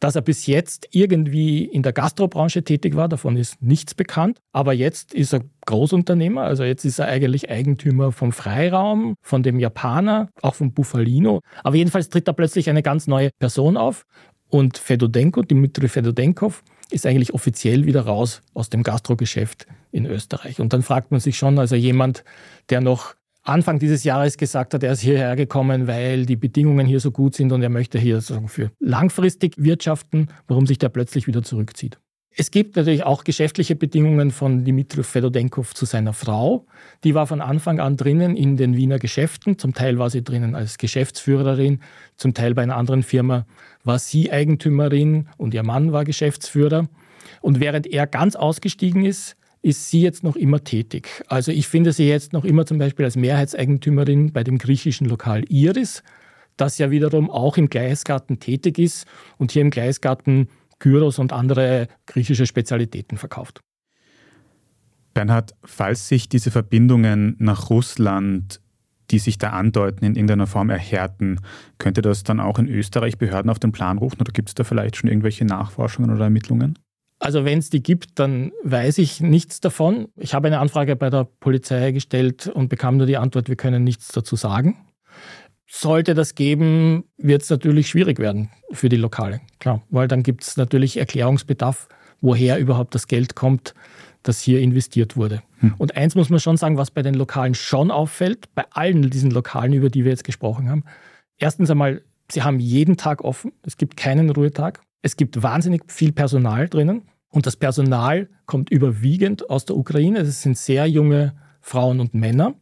Dass 0.01 0.15
er 0.15 0.21
bis 0.21 0.45
jetzt 0.45 0.89
irgendwie 0.91 1.63
in 1.63 1.81
der 1.81 1.93
Gastrobranche 1.93 2.63
tätig 2.63 2.95
war, 2.95 3.07
davon 3.07 3.37
ist 3.37 3.61
nichts 3.61 3.93
bekannt. 3.95 4.39
Aber 4.51 4.73
jetzt 4.73 5.13
ist 5.13 5.33
er 5.33 5.41
Großunternehmer, 5.65 6.43
also 6.43 6.63
jetzt 6.63 6.83
ist 6.83 6.99
er 6.99 7.07
eigentlich 7.07 7.49
Eigentümer 7.49 8.11
vom 8.11 8.31
Freiraum, 8.31 9.15
von 9.21 9.41
dem 9.41 9.57
Japaner, 9.59 10.29
auch 10.41 10.55
vom 10.55 10.73
Buffalino. 10.73 11.39
Aber 11.63 11.77
jedenfalls 11.77 12.09
tritt 12.09 12.27
da 12.27 12.33
plötzlich 12.33 12.69
eine 12.69 12.83
ganz 12.83 13.07
neue 13.07 13.29
Person 13.39 13.77
auf 13.77 14.05
und 14.49 14.77
Fedodenko, 14.77 15.41
Dimitri 15.41 15.87
Fedodenkov, 15.87 16.63
ist 16.91 17.05
eigentlich 17.05 17.33
offiziell 17.33 17.85
wieder 17.85 18.01
raus 18.01 18.41
aus 18.53 18.69
dem 18.69 18.83
Gastrogeschäft 18.83 19.67
in 19.91 20.05
Österreich. 20.05 20.59
Und 20.59 20.73
dann 20.73 20.83
fragt 20.83 21.11
man 21.11 21.19
sich 21.19 21.37
schon, 21.37 21.57
also 21.57 21.75
jemand, 21.75 22.23
der 22.69 22.81
noch 22.81 23.15
Anfang 23.43 23.79
dieses 23.79 24.03
Jahres 24.03 24.37
gesagt 24.37 24.73
hat, 24.73 24.83
er 24.83 24.93
ist 24.93 25.01
hierher 25.01 25.35
gekommen, 25.35 25.87
weil 25.87 26.25
die 26.25 26.35
Bedingungen 26.35 26.87
hier 26.87 26.99
so 26.99 27.11
gut 27.11 27.35
sind 27.35 27.51
und 27.51 27.61
er 27.61 27.69
möchte 27.69 27.99
hier 27.99 28.15
sozusagen 28.15 28.49
für 28.49 28.71
langfristig 28.79 29.53
wirtschaften, 29.57 30.29
warum 30.47 30.65
sich 30.65 30.79
der 30.79 30.89
plötzlich 30.89 31.27
wieder 31.27 31.43
zurückzieht. 31.43 31.99
Es 32.37 32.51
gibt 32.51 32.75
natürlich 32.75 33.03
auch 33.03 33.23
geschäftliche 33.23 33.77
Bedingungen 33.77 34.31
von 34.31 34.65
Dimitri 34.65 35.03
Fedodenkov 35.03 35.73
zu 35.73 35.85
seiner 35.85 36.11
Frau. 36.11 36.65
Die 37.05 37.15
war 37.15 37.27
von 37.27 37.39
Anfang 37.39 37.79
an 37.79 37.95
drinnen 37.95 38.35
in 38.35 38.57
den 38.57 38.75
Wiener 38.75 38.99
Geschäften. 38.99 39.57
Zum 39.57 39.73
Teil 39.73 39.99
war 39.99 40.09
sie 40.09 40.21
drinnen 40.21 40.53
als 40.53 40.77
Geschäftsführerin, 40.77 41.79
zum 42.17 42.33
Teil 42.33 42.53
bei 42.53 42.63
einer 42.63 42.75
anderen 42.75 43.03
Firma 43.03 43.45
war 43.85 43.99
sie 43.99 44.31
Eigentümerin 44.31 45.29
und 45.37 45.53
ihr 45.53 45.63
Mann 45.63 45.93
war 45.93 46.03
Geschäftsführer. 46.03 46.89
Und 47.41 47.59
während 47.59 47.87
er 47.87 48.07
ganz 48.07 48.35
ausgestiegen 48.35 49.05
ist, 49.05 49.37
ist 49.61 49.89
sie 49.89 50.01
jetzt 50.01 50.23
noch 50.23 50.35
immer 50.35 50.63
tätig. 50.63 51.23
Also 51.27 51.51
ich 51.51 51.67
finde 51.67 51.91
sie 51.91 52.07
jetzt 52.07 52.33
noch 52.33 52.45
immer 52.45 52.65
zum 52.65 52.77
Beispiel 52.77 53.05
als 53.05 53.15
Mehrheitseigentümerin 53.15 54.31
bei 54.31 54.43
dem 54.43 54.57
griechischen 54.57 55.07
Lokal 55.07 55.43
Iris, 55.49 56.03
das 56.57 56.77
ja 56.77 56.91
wiederum 56.91 57.31
auch 57.31 57.57
im 57.57 57.69
Gleisgarten 57.69 58.39
tätig 58.39 58.77
ist 58.77 59.07
und 59.37 59.51
hier 59.51 59.61
im 59.61 59.71
Gleisgarten 59.71 60.49
Gyros 60.79 61.19
und 61.19 61.33
andere 61.33 61.87
griechische 62.05 62.45
Spezialitäten 62.45 63.17
verkauft. 63.17 63.61
Bernhard, 65.15 65.55
falls 65.63 66.09
sich 66.09 66.29
diese 66.29 66.51
Verbindungen 66.51 67.35
nach 67.39 67.69
Russland, 67.69 68.61
die 69.11 69.19
sich 69.19 69.37
da 69.37 69.51
andeuten, 69.51 70.05
in 70.05 70.15
irgendeiner 70.15 70.47
Form 70.47 70.69
erhärten, 70.69 71.39
könnte 71.77 72.01
das 72.01 72.23
dann 72.23 72.39
auch 72.39 72.59
in 72.59 72.67
Österreich 72.67 73.17
Behörden 73.17 73.49
auf 73.49 73.59
den 73.59 73.71
Plan 73.71 73.97
rufen 73.97 74.21
oder 74.21 74.31
gibt 74.31 74.49
es 74.49 74.55
da 74.55 74.63
vielleicht 74.63 74.97
schon 74.97 75.09
irgendwelche 75.09 75.45
Nachforschungen 75.45 76.11
oder 76.11 76.25
Ermittlungen? 76.25 76.77
Also 77.19 77.45
wenn 77.45 77.59
es 77.59 77.69
die 77.69 77.81
gibt, 77.81 78.19
dann 78.19 78.51
weiß 78.63 78.97
ich 78.97 79.21
nichts 79.21 79.61
davon. 79.61 80.09
Ich 80.17 80.33
habe 80.33 80.47
eine 80.47 80.59
Anfrage 80.59 80.95
bei 80.95 81.09
der 81.09 81.23
Polizei 81.23 81.91
gestellt 81.91 82.47
und 82.47 82.69
bekam 82.69 82.97
nur 82.97 83.05
die 83.05 83.17
Antwort, 83.17 83.47
wir 83.47 83.55
können 83.55 83.83
nichts 83.83 84.09
dazu 84.09 84.35
sagen. 84.35 84.77
Sollte 85.67 86.13
das 86.13 86.35
geben, 86.35 87.05
wird 87.17 87.41
es 87.41 87.49
natürlich 87.49 87.87
schwierig 87.87 88.19
werden 88.19 88.49
für 88.71 88.89
die 88.89 88.97
Lokale. 88.97 89.41
Klar, 89.59 89.81
weil 89.89 90.07
dann 90.07 90.23
gibt 90.23 90.43
es 90.43 90.57
natürlich 90.57 90.97
Erklärungsbedarf, 90.97 91.87
woher 92.21 92.59
überhaupt 92.59 92.93
das 92.93 93.07
Geld 93.07 93.35
kommt, 93.35 93.73
das 94.27 94.41
hier 94.41 94.59
investiert 94.59 95.15
wurde. 95.17 95.41
Hm. 95.59 95.75
Und 95.77 95.95
eins 95.95 96.15
muss 96.15 96.29
man 96.29 96.39
schon 96.39 96.57
sagen, 96.57 96.77
was 96.77 96.91
bei 96.91 97.01
den 97.01 97.13
Lokalen 97.13 97.55
schon 97.55 97.91
auffällt, 97.91 98.53
bei 98.55 98.65
allen 98.71 99.09
diesen 99.09 99.31
Lokalen, 99.31 99.73
über 99.73 99.89
die 99.89 100.03
wir 100.03 100.11
jetzt 100.11 100.23
gesprochen 100.23 100.69
haben. 100.69 100.83
Erstens 101.37 101.69
einmal, 101.69 102.01
Sie 102.31 102.41
haben 102.41 102.59
jeden 102.59 102.97
Tag 102.97 103.23
offen. 103.23 103.51
Es 103.63 103.77
gibt 103.77 103.97
keinen 103.97 104.29
Ruhetag. 104.29 104.81
Es 105.01 105.15
gibt 105.15 105.43
wahnsinnig 105.43 105.83
viel 105.87 106.11
Personal 106.11 106.67
drinnen. 106.67 107.03
Und 107.29 107.45
das 107.45 107.55
Personal 107.55 108.29
kommt 108.45 108.69
überwiegend 108.71 109.49
aus 109.49 109.65
der 109.65 109.75
Ukraine. 109.75 110.19
Es 110.19 110.41
sind 110.41 110.57
sehr 110.57 110.87
junge 110.87 111.35
Frauen 111.61 111.99
und 111.99 112.13
Männer. 112.13 112.55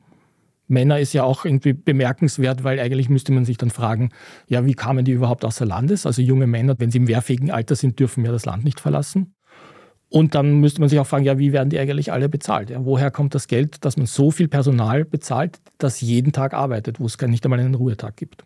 Männer 0.68 1.00
ist 1.00 1.14
ja 1.14 1.24
auch 1.24 1.46
irgendwie 1.46 1.74
bemerkenswert, 1.74 2.64
weil 2.64 2.80
eigentlich 2.80 3.10
müsste 3.10 3.32
man 3.32 3.46
sich 3.46 3.58
dann 3.58 3.70
fragen, 3.70 4.10
ja, 4.48 4.66
wie 4.66 4.74
kamen 4.74 5.06
die 5.06 5.12
überhaupt 5.12 5.46
außer 5.46 5.66
Landes? 5.66 6.06
Also 6.06 6.22
junge 6.22 6.48
Männer, 6.48 6.76
wenn 6.80 6.90
sie 6.90 6.98
im 6.98 7.08
wehrfähigen 7.08 7.52
Alter 7.52 7.76
sind, 7.76 8.00
dürfen 8.00 8.26
ja 8.26 8.32
das 8.32 8.46
Land 8.46 8.64
nicht 8.64 8.80
verlassen. 8.80 9.36
Und 10.14 10.36
dann 10.36 10.60
müsste 10.60 10.80
man 10.80 10.90
sich 10.90 11.00
auch 11.00 11.08
fragen, 11.08 11.26
ja, 11.26 11.40
wie 11.40 11.54
werden 11.54 11.72
die 11.72 11.80
eigentlich 11.80 12.12
alle 12.12 12.30
bezahlt? 12.30 12.70
Ja, 12.70 12.86
woher 12.86 13.10
kommt 13.10 13.34
das 13.34 13.48
Geld, 13.48 13.84
dass 13.84 13.98
man 13.98 14.06
so 14.06 14.30
viel 14.30 14.48
Personal 14.48 15.06
bezahlt, 15.06 15.60
das 15.80 16.02
jeden 16.02 16.32
Tag 16.32 16.54
arbeitet, 16.54 17.00
wo 17.00 17.08
es 17.08 17.20
nicht 17.20 17.44
einmal 17.44 17.60
einen 17.60 17.74
Ruhetag 17.74 18.16
gibt? 18.16 18.46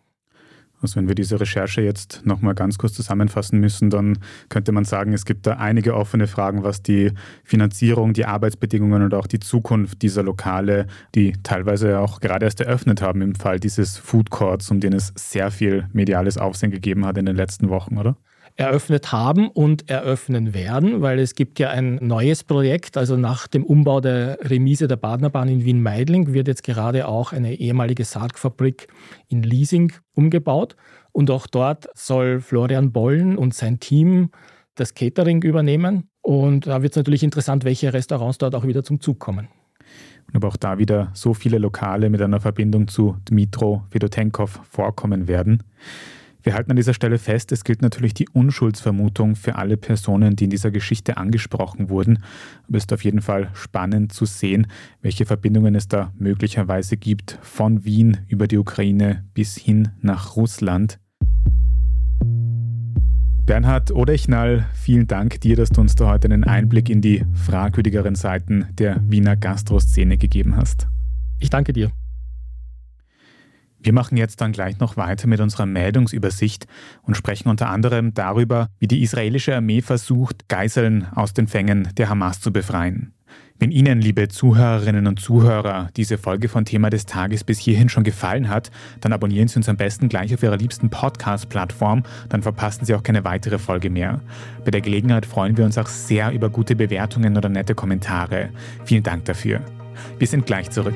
Also 0.82 0.96
wenn 0.96 1.10
wir 1.10 1.16
diese 1.16 1.42
Recherche 1.42 1.82
jetzt 1.82 2.22
nochmal 2.24 2.56
ganz 2.56 2.78
kurz 2.78 2.94
zusammenfassen 2.94 3.60
müssen, 3.60 3.90
dann 3.90 4.20
könnte 4.48 4.72
man 4.72 4.86
sagen, 4.86 5.12
es 5.12 5.26
gibt 5.26 5.46
da 5.46 5.58
einige 5.58 5.94
offene 5.94 6.28
Fragen, 6.28 6.64
was 6.64 6.84
die 6.84 7.12
Finanzierung, 7.44 8.14
die 8.14 8.26
Arbeitsbedingungen 8.26 9.02
und 9.04 9.14
auch 9.14 9.28
die 9.28 9.40
Zukunft 9.40 10.02
dieser 10.04 10.24
Lokale, 10.24 10.88
die 11.16 11.34
teilweise 11.44 12.00
auch 12.00 12.22
gerade 12.22 12.46
erst 12.46 12.62
eröffnet 12.62 13.02
haben 13.02 13.22
im 13.22 13.36
Fall 13.36 13.60
dieses 13.60 13.98
Food 13.98 14.30
Courts, 14.30 14.72
um 14.72 14.80
den 14.80 14.94
es 14.94 15.12
sehr 15.18 15.52
viel 15.52 15.90
mediales 15.92 16.38
Aufsehen 16.38 16.72
gegeben 16.72 17.06
hat 17.06 17.18
in 17.18 17.26
den 17.26 17.36
letzten 17.36 17.68
Wochen, 17.68 17.98
oder? 17.98 18.16
Eröffnet 18.58 19.12
haben 19.12 19.48
und 19.50 19.88
eröffnen 19.90 20.54
werden, 20.56 21.02
weil 21.02 21.20
es 21.20 21.36
gibt 21.36 21.60
ja 21.60 21.70
ein 21.70 22.00
neues 22.02 22.44
Projekt. 22.44 22.98
Also 22.98 23.16
nach 23.16 23.48
dem 23.48 23.64
Umbau 23.64 24.02
der 24.02 24.40
Remise 24.42 24.88
der 24.88 24.96
Badnerbahn 24.96 25.48
in 25.48 25.64
Wien-Meidling 25.64 26.34
wird 26.34 26.48
jetzt 26.48 26.64
gerade 26.64 27.08
auch 27.08 27.34
eine 27.34 27.54
ehemalige 27.54 28.04
Sargfabrik 28.04 28.88
in 29.28 29.44
Leasing 29.44 29.94
umgebaut. 30.16 30.76
Und 31.12 31.30
auch 31.30 31.46
dort 31.46 31.88
soll 31.94 32.42
Florian 32.42 32.92
Bollen 32.92 33.38
und 33.38 33.54
sein 33.54 33.80
Team 33.80 34.32
das 34.74 34.96
Catering 34.96 35.44
übernehmen. 35.44 36.10
Und 36.22 36.66
da 36.66 36.82
wird 36.82 36.94
es 36.94 36.98
natürlich 36.98 37.24
interessant, 37.24 37.64
welche 37.64 37.94
Restaurants 37.94 38.40
dort 38.40 38.56
auch 38.56 38.66
wieder 38.66 38.84
zum 38.84 39.00
Zug 39.00 39.20
kommen. 39.20 39.50
Und 40.28 40.36
aber 40.36 40.48
auch 40.48 40.58
da 40.58 40.80
wieder 40.80 41.12
so 41.14 41.36
viele 41.36 41.60
Lokale 41.60 42.10
mit 42.10 42.22
einer 42.22 42.42
Verbindung 42.42 42.88
zu 42.88 43.18
Dmitro 43.30 43.84
Fedotenkov 43.92 44.60
vorkommen 44.70 45.28
werden. 45.28 45.64
Wir 46.48 46.54
halten 46.54 46.72
an 46.72 46.78
dieser 46.78 46.94
Stelle 46.94 47.18
fest, 47.18 47.52
es 47.52 47.66
gilt 47.66 47.82
natürlich 47.82 48.14
die 48.14 48.30
Unschuldsvermutung 48.30 49.36
für 49.36 49.56
alle 49.56 49.76
Personen, 49.76 50.38
die 50.38 50.46
in 50.46 50.50
dieser 50.50 50.72
Geschichte 50.72 51.18
angesprochen 51.18 51.90
wurden. 51.90 52.24
Aber 52.70 52.78
es 52.78 52.86
ist 52.86 52.94
auf 52.94 53.04
jeden 53.04 53.20
Fall 53.20 53.50
spannend 53.52 54.14
zu 54.14 54.24
sehen, 54.24 54.68
welche 55.02 55.26
Verbindungen 55.26 55.76
es 55.76 55.90
da 55.90 56.14
möglicherweise 56.18 56.96
gibt, 56.96 57.38
von 57.42 57.84
Wien 57.84 58.20
über 58.30 58.48
die 58.48 58.58
Ukraine 58.58 59.26
bis 59.34 59.58
hin 59.58 59.90
nach 60.00 60.38
Russland. 60.38 61.02
Bernhard 63.46 63.92
Odechnall, 63.92 64.68
vielen 64.74 65.06
Dank 65.06 65.42
dir, 65.42 65.58
dass 65.58 65.72
du 65.72 65.82
uns 65.82 65.96
da 65.96 66.12
heute 66.12 66.30
einen 66.30 66.46
Einblick 66.46 66.90
in 66.90 67.02
die 67.02 67.26
fragwürdigeren 67.34 68.16
Seiten 68.16 68.68
der 68.72 69.02
Wiener 69.06 69.36
Gastroszene 69.36 70.18
gegeben 70.18 70.56
hast. 70.56 70.88
Ich 71.40 71.50
danke 71.50 71.74
dir. 71.74 71.92
Wir 73.80 73.94
machen 73.94 74.18
jetzt 74.18 74.42
dann 74.42 74.52
gleich 74.52 74.80
noch 74.80 74.98
weiter 74.98 75.28
mit 75.28 75.40
unserer 75.40 75.66
Meldungsübersicht 75.66 76.68
und 77.04 77.16
sprechen 77.16 77.50
unter 77.50 77.70
anderem 77.70 78.14
darüber, 78.14 78.70
wie 78.80 78.88
die 78.88 79.04
israelische 79.04 79.56
Armee 79.56 79.82
versucht, 79.82 80.50
Geiseln 80.50 81.08
aus 81.14 81.34
den 81.34 81.48
Fängen 81.48 81.90
der 81.98 82.10
Hamas 82.10 82.42
zu 82.42 82.52
befreien. 82.52 83.14
Wenn 83.60 83.72
Ihnen, 83.72 84.02
liebe 84.02 84.28
Zuhörerinnen 84.28 85.08
und 85.08 85.20
Zuhörer, 85.20 85.90
diese 85.96 86.20
Folge 86.20 86.48
von 86.48 86.64
Thema 86.64 86.92
des 86.92 87.08
Tages 87.08 87.44
bis 87.44 87.58
hierhin 87.58 87.90
schon 87.90 88.04
gefallen 88.04 88.50
hat, 88.50 88.70
dann 89.02 89.14
abonnieren 89.14 89.48
Sie 89.48 89.58
uns 89.58 89.68
am 89.68 89.78
besten 89.78 90.10
gleich 90.10 90.32
auf 90.34 90.44
Ihrer 90.44 90.58
liebsten 90.58 90.92
Podcast-Plattform, 90.92 92.04
dann 92.30 92.44
verpassen 92.44 92.86
Sie 92.86 92.94
auch 92.94 93.02
keine 93.02 93.24
weitere 93.24 93.58
Folge 93.58 93.90
mehr. 93.90 94.22
Bei 94.64 94.70
der 94.70 94.82
Gelegenheit 94.82 95.26
freuen 95.26 95.58
wir 95.58 95.66
uns 95.66 95.78
auch 95.80 95.88
sehr 95.88 96.32
über 96.34 96.52
gute 96.52 96.76
Bewertungen 96.76 97.36
oder 97.36 97.50
nette 97.50 97.74
Kommentare. 97.74 98.50
Vielen 98.86 99.04
Dank 99.04 99.26
dafür. 99.26 99.62
Wir 100.20 100.28
sind 100.28 100.46
gleich 100.46 100.70
zurück. 100.70 100.96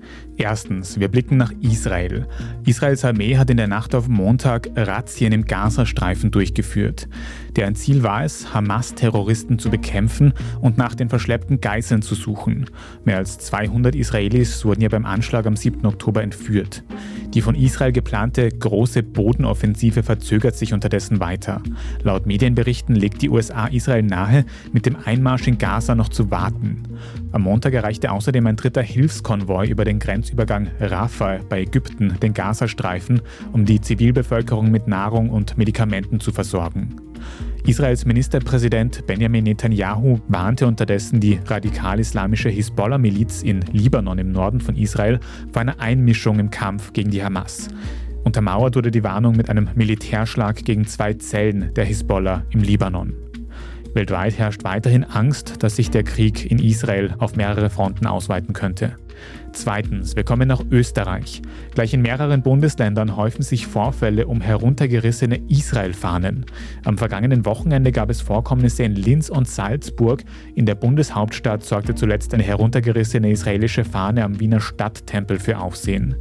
Erstens, 0.37 0.99
wir 0.99 1.07
blicken 1.07 1.37
nach 1.37 1.51
Israel. 1.61 2.27
Israels 2.65 3.05
Armee 3.05 3.37
hat 3.37 3.49
in 3.49 3.57
der 3.57 3.67
Nacht 3.67 3.93
auf 3.93 4.07
Montag 4.07 4.69
Razzien 4.75 5.33
im 5.33 5.45
Gazastreifen 5.45 6.31
durchgeführt. 6.31 7.07
Deren 7.55 7.75
Ziel 7.75 8.01
war 8.01 8.23
es, 8.23 8.53
Hamas-Terroristen 8.53 9.59
zu 9.59 9.69
bekämpfen 9.69 10.33
und 10.61 10.77
nach 10.77 10.95
den 10.95 11.09
verschleppten 11.09 11.59
Geiseln 11.59 12.01
zu 12.01 12.15
suchen. 12.15 12.69
Mehr 13.03 13.17
als 13.17 13.39
200 13.39 13.93
Israelis 13.93 14.63
wurden 14.63 14.81
ja 14.81 14.89
beim 14.89 15.05
Anschlag 15.05 15.45
am 15.45 15.55
7. 15.55 15.85
Oktober 15.85 16.23
entführt. 16.23 16.83
Die 17.33 17.41
von 17.41 17.55
Israel 17.55 17.91
geplante 17.93 18.49
große 18.49 19.03
Bodenoffensive 19.03 20.03
verzögert 20.03 20.55
sich 20.55 20.73
unterdessen 20.73 21.19
weiter. 21.21 21.61
Laut 22.03 22.25
Medienberichten 22.25 22.95
legt 22.95 23.21
die 23.21 23.29
USA 23.29 23.67
Israel 23.67 24.03
nahe, 24.03 24.45
mit 24.73 24.85
dem 24.85 24.97
Einmarsch 25.05 25.47
in 25.47 25.57
Gaza 25.57 25.95
noch 25.95 26.09
zu 26.09 26.29
warten. 26.29 26.83
Am 27.31 27.43
Montag 27.43 27.73
erreichte 27.73 28.11
außerdem 28.11 28.47
ein 28.47 28.57
dritter 28.57 28.81
Hilfskonvoi 28.81 29.67
über 29.67 29.85
den 29.85 29.99
Grenzübergang 30.21 30.69
Rafah 30.79 31.39
bei 31.49 31.61
Ägypten 31.61 32.15
den 32.21 32.35
Gazastreifen, 32.35 33.23
um 33.53 33.65
die 33.65 33.81
Zivilbevölkerung 33.81 34.69
mit 34.69 34.87
Nahrung 34.87 35.31
und 35.31 35.57
Medikamenten 35.57 36.19
zu 36.19 36.31
versorgen. 36.31 36.95
Israels 37.65 38.05
Ministerpräsident 38.05 39.07
Benjamin 39.07 39.45
Netanyahu 39.45 40.19
warnte 40.27 40.67
unterdessen 40.67 41.19
die 41.19 41.39
radikal-islamische 41.43 42.49
Hisbollah-Miliz 42.49 43.41
in 43.41 43.61
Libanon 43.71 44.19
im 44.19 44.31
Norden 44.31 44.61
von 44.61 44.75
Israel 44.75 45.19
vor 45.51 45.63
einer 45.63 45.79
Einmischung 45.79 46.37
im 46.37 46.51
Kampf 46.51 46.93
gegen 46.93 47.09
die 47.09 47.23
Hamas. 47.23 47.69
Untermauert 48.23 48.75
wurde 48.75 48.91
die 48.91 49.03
Warnung 49.03 49.35
mit 49.35 49.49
einem 49.49 49.69
Militärschlag 49.73 50.63
gegen 50.63 50.85
zwei 50.85 51.15
Zellen 51.15 51.73
der 51.73 51.85
Hisbollah 51.85 52.45
im 52.51 52.61
Libanon. 52.61 53.15
Weltweit 53.95 54.37
herrscht 54.37 54.63
weiterhin 54.63 55.03
Angst, 55.03 55.63
dass 55.63 55.77
sich 55.77 55.89
der 55.89 56.03
Krieg 56.03 56.49
in 56.49 56.59
Israel 56.59 57.15
auf 57.17 57.35
mehrere 57.35 57.71
Fronten 57.71 58.05
ausweiten 58.05 58.53
könnte. 58.53 58.97
Zweitens, 59.53 60.15
wir 60.15 60.23
kommen 60.23 60.47
nach 60.47 60.63
Österreich. 60.71 61.41
Gleich 61.73 61.93
in 61.93 62.01
mehreren 62.01 62.41
Bundesländern 62.41 63.17
häufen 63.17 63.43
sich 63.43 63.67
Vorfälle 63.67 64.27
um 64.27 64.41
heruntergerissene 64.41 65.41
Israel-Fahnen. 65.49 66.45
Am 66.85 66.97
vergangenen 66.97 67.45
Wochenende 67.45 67.91
gab 67.91 68.09
es 68.09 68.21
Vorkommnisse 68.21 68.83
in 68.83 68.95
Linz 68.95 69.29
und 69.29 69.47
Salzburg. 69.47 70.23
In 70.55 70.65
der 70.65 70.75
Bundeshauptstadt 70.75 71.63
sorgte 71.63 71.95
zuletzt 71.95 72.33
eine 72.33 72.43
heruntergerissene 72.43 73.29
israelische 73.29 73.83
Fahne 73.83 74.23
am 74.23 74.39
Wiener 74.39 74.61
Stadttempel 74.61 75.37
für 75.37 75.59
Aufsehen. 75.59 76.15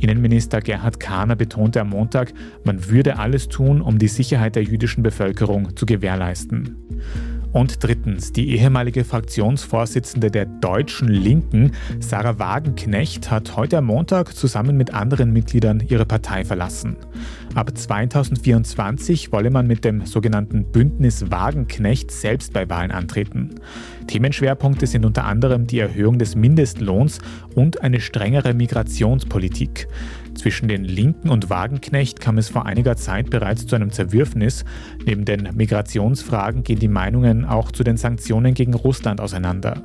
Innenminister 0.00 0.60
Gerhard 0.60 0.98
Kahner 0.98 1.36
betonte 1.36 1.80
am 1.80 1.90
Montag, 1.90 2.32
man 2.64 2.90
würde 2.90 3.18
alles 3.18 3.48
tun, 3.48 3.80
um 3.80 3.98
die 3.98 4.08
Sicherheit 4.08 4.56
der 4.56 4.64
jüdischen 4.64 5.02
Bevölkerung 5.02 5.76
zu 5.76 5.86
gewährleisten. 5.86 6.76
Und 7.52 7.84
drittens, 7.84 8.32
die 8.32 8.56
ehemalige 8.56 9.04
Fraktionsvorsitzende 9.04 10.30
der 10.30 10.46
Deutschen 10.46 11.08
Linken, 11.08 11.72
Sarah 12.00 12.38
Wagenknecht, 12.38 13.30
hat 13.30 13.56
heute 13.56 13.78
am 13.78 13.86
Montag 13.86 14.34
zusammen 14.34 14.76
mit 14.78 14.94
anderen 14.94 15.32
Mitgliedern 15.32 15.82
ihre 15.86 16.06
Partei 16.06 16.46
verlassen. 16.46 16.96
Ab 17.54 17.76
2024 17.76 19.32
wolle 19.32 19.50
man 19.50 19.66
mit 19.66 19.84
dem 19.84 20.06
sogenannten 20.06 20.64
Bündnis 20.64 21.30
Wagenknecht 21.30 22.10
selbst 22.10 22.54
bei 22.54 22.70
Wahlen 22.70 22.90
antreten. 22.90 23.56
Themenschwerpunkte 24.06 24.86
sind 24.86 25.04
unter 25.04 25.26
anderem 25.26 25.66
die 25.66 25.78
Erhöhung 25.78 26.18
des 26.18 26.34
Mindestlohns 26.34 27.18
und 27.54 27.82
eine 27.82 28.00
strengere 28.00 28.54
Migrationspolitik. 28.54 29.88
Zwischen 30.34 30.68
den 30.68 30.84
Linken 30.84 31.28
und 31.28 31.50
Wagenknecht 31.50 32.20
kam 32.20 32.38
es 32.38 32.48
vor 32.48 32.66
einiger 32.66 32.96
Zeit 32.96 33.30
bereits 33.30 33.66
zu 33.66 33.76
einem 33.76 33.90
Zerwürfnis. 33.90 34.64
Neben 35.04 35.24
den 35.24 35.48
Migrationsfragen 35.54 36.64
gehen 36.64 36.78
die 36.78 36.88
Meinungen 36.88 37.44
auch 37.44 37.70
zu 37.70 37.84
den 37.84 37.96
Sanktionen 37.96 38.54
gegen 38.54 38.74
Russland 38.74 39.20
auseinander. 39.20 39.82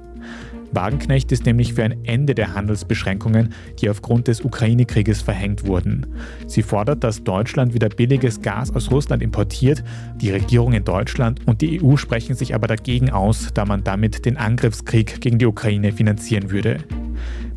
Wagenknecht 0.71 1.31
ist 1.31 1.45
nämlich 1.45 1.73
für 1.73 1.83
ein 1.83 2.05
Ende 2.05 2.35
der 2.35 2.53
Handelsbeschränkungen, 2.53 3.53
die 3.79 3.89
aufgrund 3.89 4.27
des 4.27 4.41
Ukraine-Krieges 4.41 5.21
verhängt 5.21 5.65
wurden. 5.65 6.05
Sie 6.45 6.61
fordert, 6.61 7.03
dass 7.03 7.23
Deutschland 7.23 7.73
wieder 7.73 7.89
billiges 7.89 8.41
Gas 8.41 8.75
aus 8.75 8.91
Russland 8.91 9.23
importiert. 9.23 9.83
Die 10.17 10.31
Regierung 10.31 10.73
in 10.73 10.83
Deutschland 10.83 11.39
und 11.47 11.61
die 11.61 11.81
EU 11.81 11.95
sprechen 11.95 12.35
sich 12.35 12.53
aber 12.53 12.67
dagegen 12.67 13.09
aus, 13.11 13.49
da 13.53 13.65
man 13.65 13.83
damit 13.83 14.25
den 14.25 14.37
Angriffskrieg 14.37 15.21
gegen 15.21 15.39
die 15.39 15.45
Ukraine 15.45 15.93
finanzieren 15.93 16.51
würde. 16.51 16.77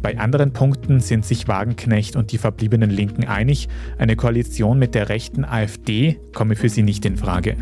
Bei 0.02 0.18
anderen 0.18 0.52
Punkten 0.52 1.00
sind 1.00 1.26
sich 1.26 1.46
Wagenknecht 1.46 2.16
und 2.16 2.32
die 2.32 2.38
verbliebenen 2.38 2.90
Linken 2.90 3.24
einig, 3.24 3.68
eine 3.98 4.16
Koalition 4.16 4.78
mit 4.78 4.94
der 4.94 5.08
rechten 5.10 5.44
AfD 5.44 6.18
komme 6.32 6.56
für 6.56 6.70
sie 6.70 6.82
nicht 6.82 7.04
in 7.04 7.16
Frage. 7.16 7.56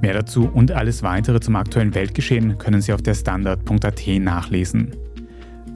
Mehr 0.00 0.14
dazu 0.14 0.48
und 0.48 0.70
alles 0.70 1.02
weitere 1.02 1.40
zum 1.40 1.56
aktuellen 1.56 1.94
Weltgeschehen 1.94 2.58
können 2.58 2.80
Sie 2.80 2.92
auf 2.92 3.02
der 3.02 3.14
Standard.at 3.14 4.06
nachlesen. 4.20 4.92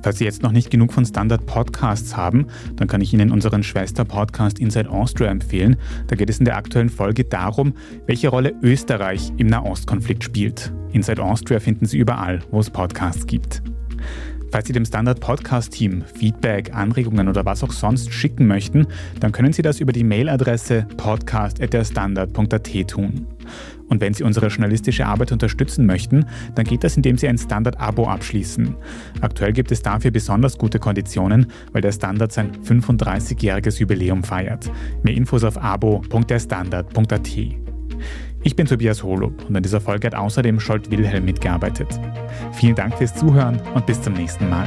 Falls 0.02 0.18
Sie 0.18 0.24
jetzt 0.24 0.42
noch 0.42 0.52
nicht 0.52 0.70
genug 0.70 0.92
von 0.92 1.04
Standard 1.04 1.46
Podcasts 1.46 2.16
haben, 2.16 2.46
dann 2.76 2.86
kann 2.86 3.00
ich 3.00 3.12
Ihnen 3.12 3.32
unseren 3.32 3.62
Schwester-Podcast 3.62 4.60
Inside 4.60 4.90
Austria 4.90 5.30
empfehlen. 5.30 5.76
Da 6.06 6.16
geht 6.16 6.30
es 6.30 6.38
in 6.38 6.44
der 6.44 6.56
aktuellen 6.56 6.88
Folge 6.88 7.24
darum, 7.24 7.74
welche 8.06 8.28
Rolle 8.28 8.54
Österreich 8.62 9.32
im 9.36 9.48
Nahostkonflikt 9.48 10.22
spielt. 10.22 10.72
Inside 10.92 11.22
Austria 11.22 11.58
finden 11.58 11.86
Sie 11.86 11.98
überall, 11.98 12.40
wo 12.50 12.60
es 12.60 12.70
Podcasts 12.70 13.26
gibt. 13.26 13.62
Falls 14.52 14.66
Sie 14.66 14.74
dem 14.74 14.84
Standard 14.84 15.18
Podcast 15.18 15.72
Team 15.72 16.04
Feedback, 16.14 16.74
Anregungen 16.74 17.26
oder 17.26 17.46
was 17.46 17.64
auch 17.64 17.72
sonst 17.72 18.12
schicken 18.12 18.46
möchten, 18.46 18.86
dann 19.18 19.32
können 19.32 19.54
Sie 19.54 19.62
das 19.62 19.80
über 19.80 19.92
die 19.92 20.04
Mailadresse 20.04 20.86
podcast.derstandard.at 20.98 22.88
tun. 22.88 23.26
Und 23.88 24.02
wenn 24.02 24.12
Sie 24.12 24.24
unsere 24.24 24.48
journalistische 24.48 25.06
Arbeit 25.06 25.32
unterstützen 25.32 25.86
möchten, 25.86 26.26
dann 26.54 26.66
geht 26.66 26.84
das, 26.84 26.96
indem 26.96 27.16
Sie 27.16 27.28
ein 27.28 27.38
Standard-Abo 27.38 28.06
abschließen. 28.06 28.76
Aktuell 29.22 29.54
gibt 29.54 29.72
es 29.72 29.80
dafür 29.80 30.10
besonders 30.10 30.58
gute 30.58 30.78
Konditionen, 30.78 31.46
weil 31.72 31.80
der 31.80 31.92
Standard 31.92 32.32
sein 32.32 32.52
35-jähriges 32.62 33.80
Jubiläum 33.80 34.22
feiert. 34.22 34.70
Mehr 35.02 35.14
Infos 35.14 35.44
auf 35.44 35.56
abo.derstandard.at. 35.56 37.38
Ich 38.44 38.56
bin 38.56 38.66
Tobias 38.66 39.04
Holub 39.04 39.48
und 39.48 39.56
an 39.56 39.62
dieser 39.62 39.80
Folge 39.80 40.08
hat 40.08 40.16
außerdem 40.16 40.58
Scholt 40.58 40.90
Wilhelm 40.90 41.24
mitgearbeitet. 41.24 41.88
Vielen 42.52 42.74
Dank 42.74 42.98
fürs 42.98 43.14
Zuhören 43.14 43.60
und 43.74 43.86
bis 43.86 44.02
zum 44.02 44.14
nächsten 44.14 44.48
Mal. 44.50 44.66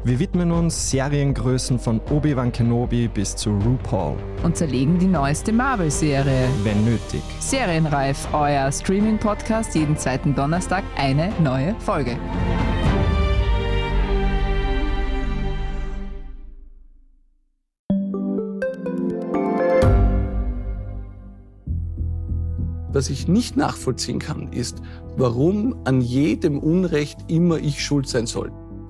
Wir 0.03 0.17
widmen 0.17 0.51
uns 0.51 0.89
Seriengrößen 0.89 1.77
von 1.77 2.01
Obi-Wan 2.09 2.51
Kenobi 2.51 3.07
bis 3.07 3.35
zu 3.35 3.51
RuPaul. 3.51 4.17
Und 4.41 4.57
zerlegen 4.57 4.97
die 4.97 5.05
neueste 5.05 5.53
Marvel-Serie. 5.53 6.49
Wenn 6.63 6.83
nötig. 6.85 7.21
Serienreif, 7.39 8.27
euer 8.33 8.71
Streaming-Podcast, 8.71 9.75
jeden 9.75 9.95
zweiten 9.95 10.33
Donnerstag 10.33 10.83
eine 10.97 11.31
neue 11.39 11.75
Folge. 11.81 12.17
Was 22.91 23.11
ich 23.11 23.27
nicht 23.27 23.55
nachvollziehen 23.55 24.17
kann, 24.17 24.51
ist, 24.51 24.81
warum 25.15 25.75
an 25.85 26.01
jedem 26.01 26.57
Unrecht 26.57 27.19
immer 27.27 27.59
ich 27.59 27.85
schuld 27.85 28.07
sein 28.07 28.25
soll. 28.25 28.51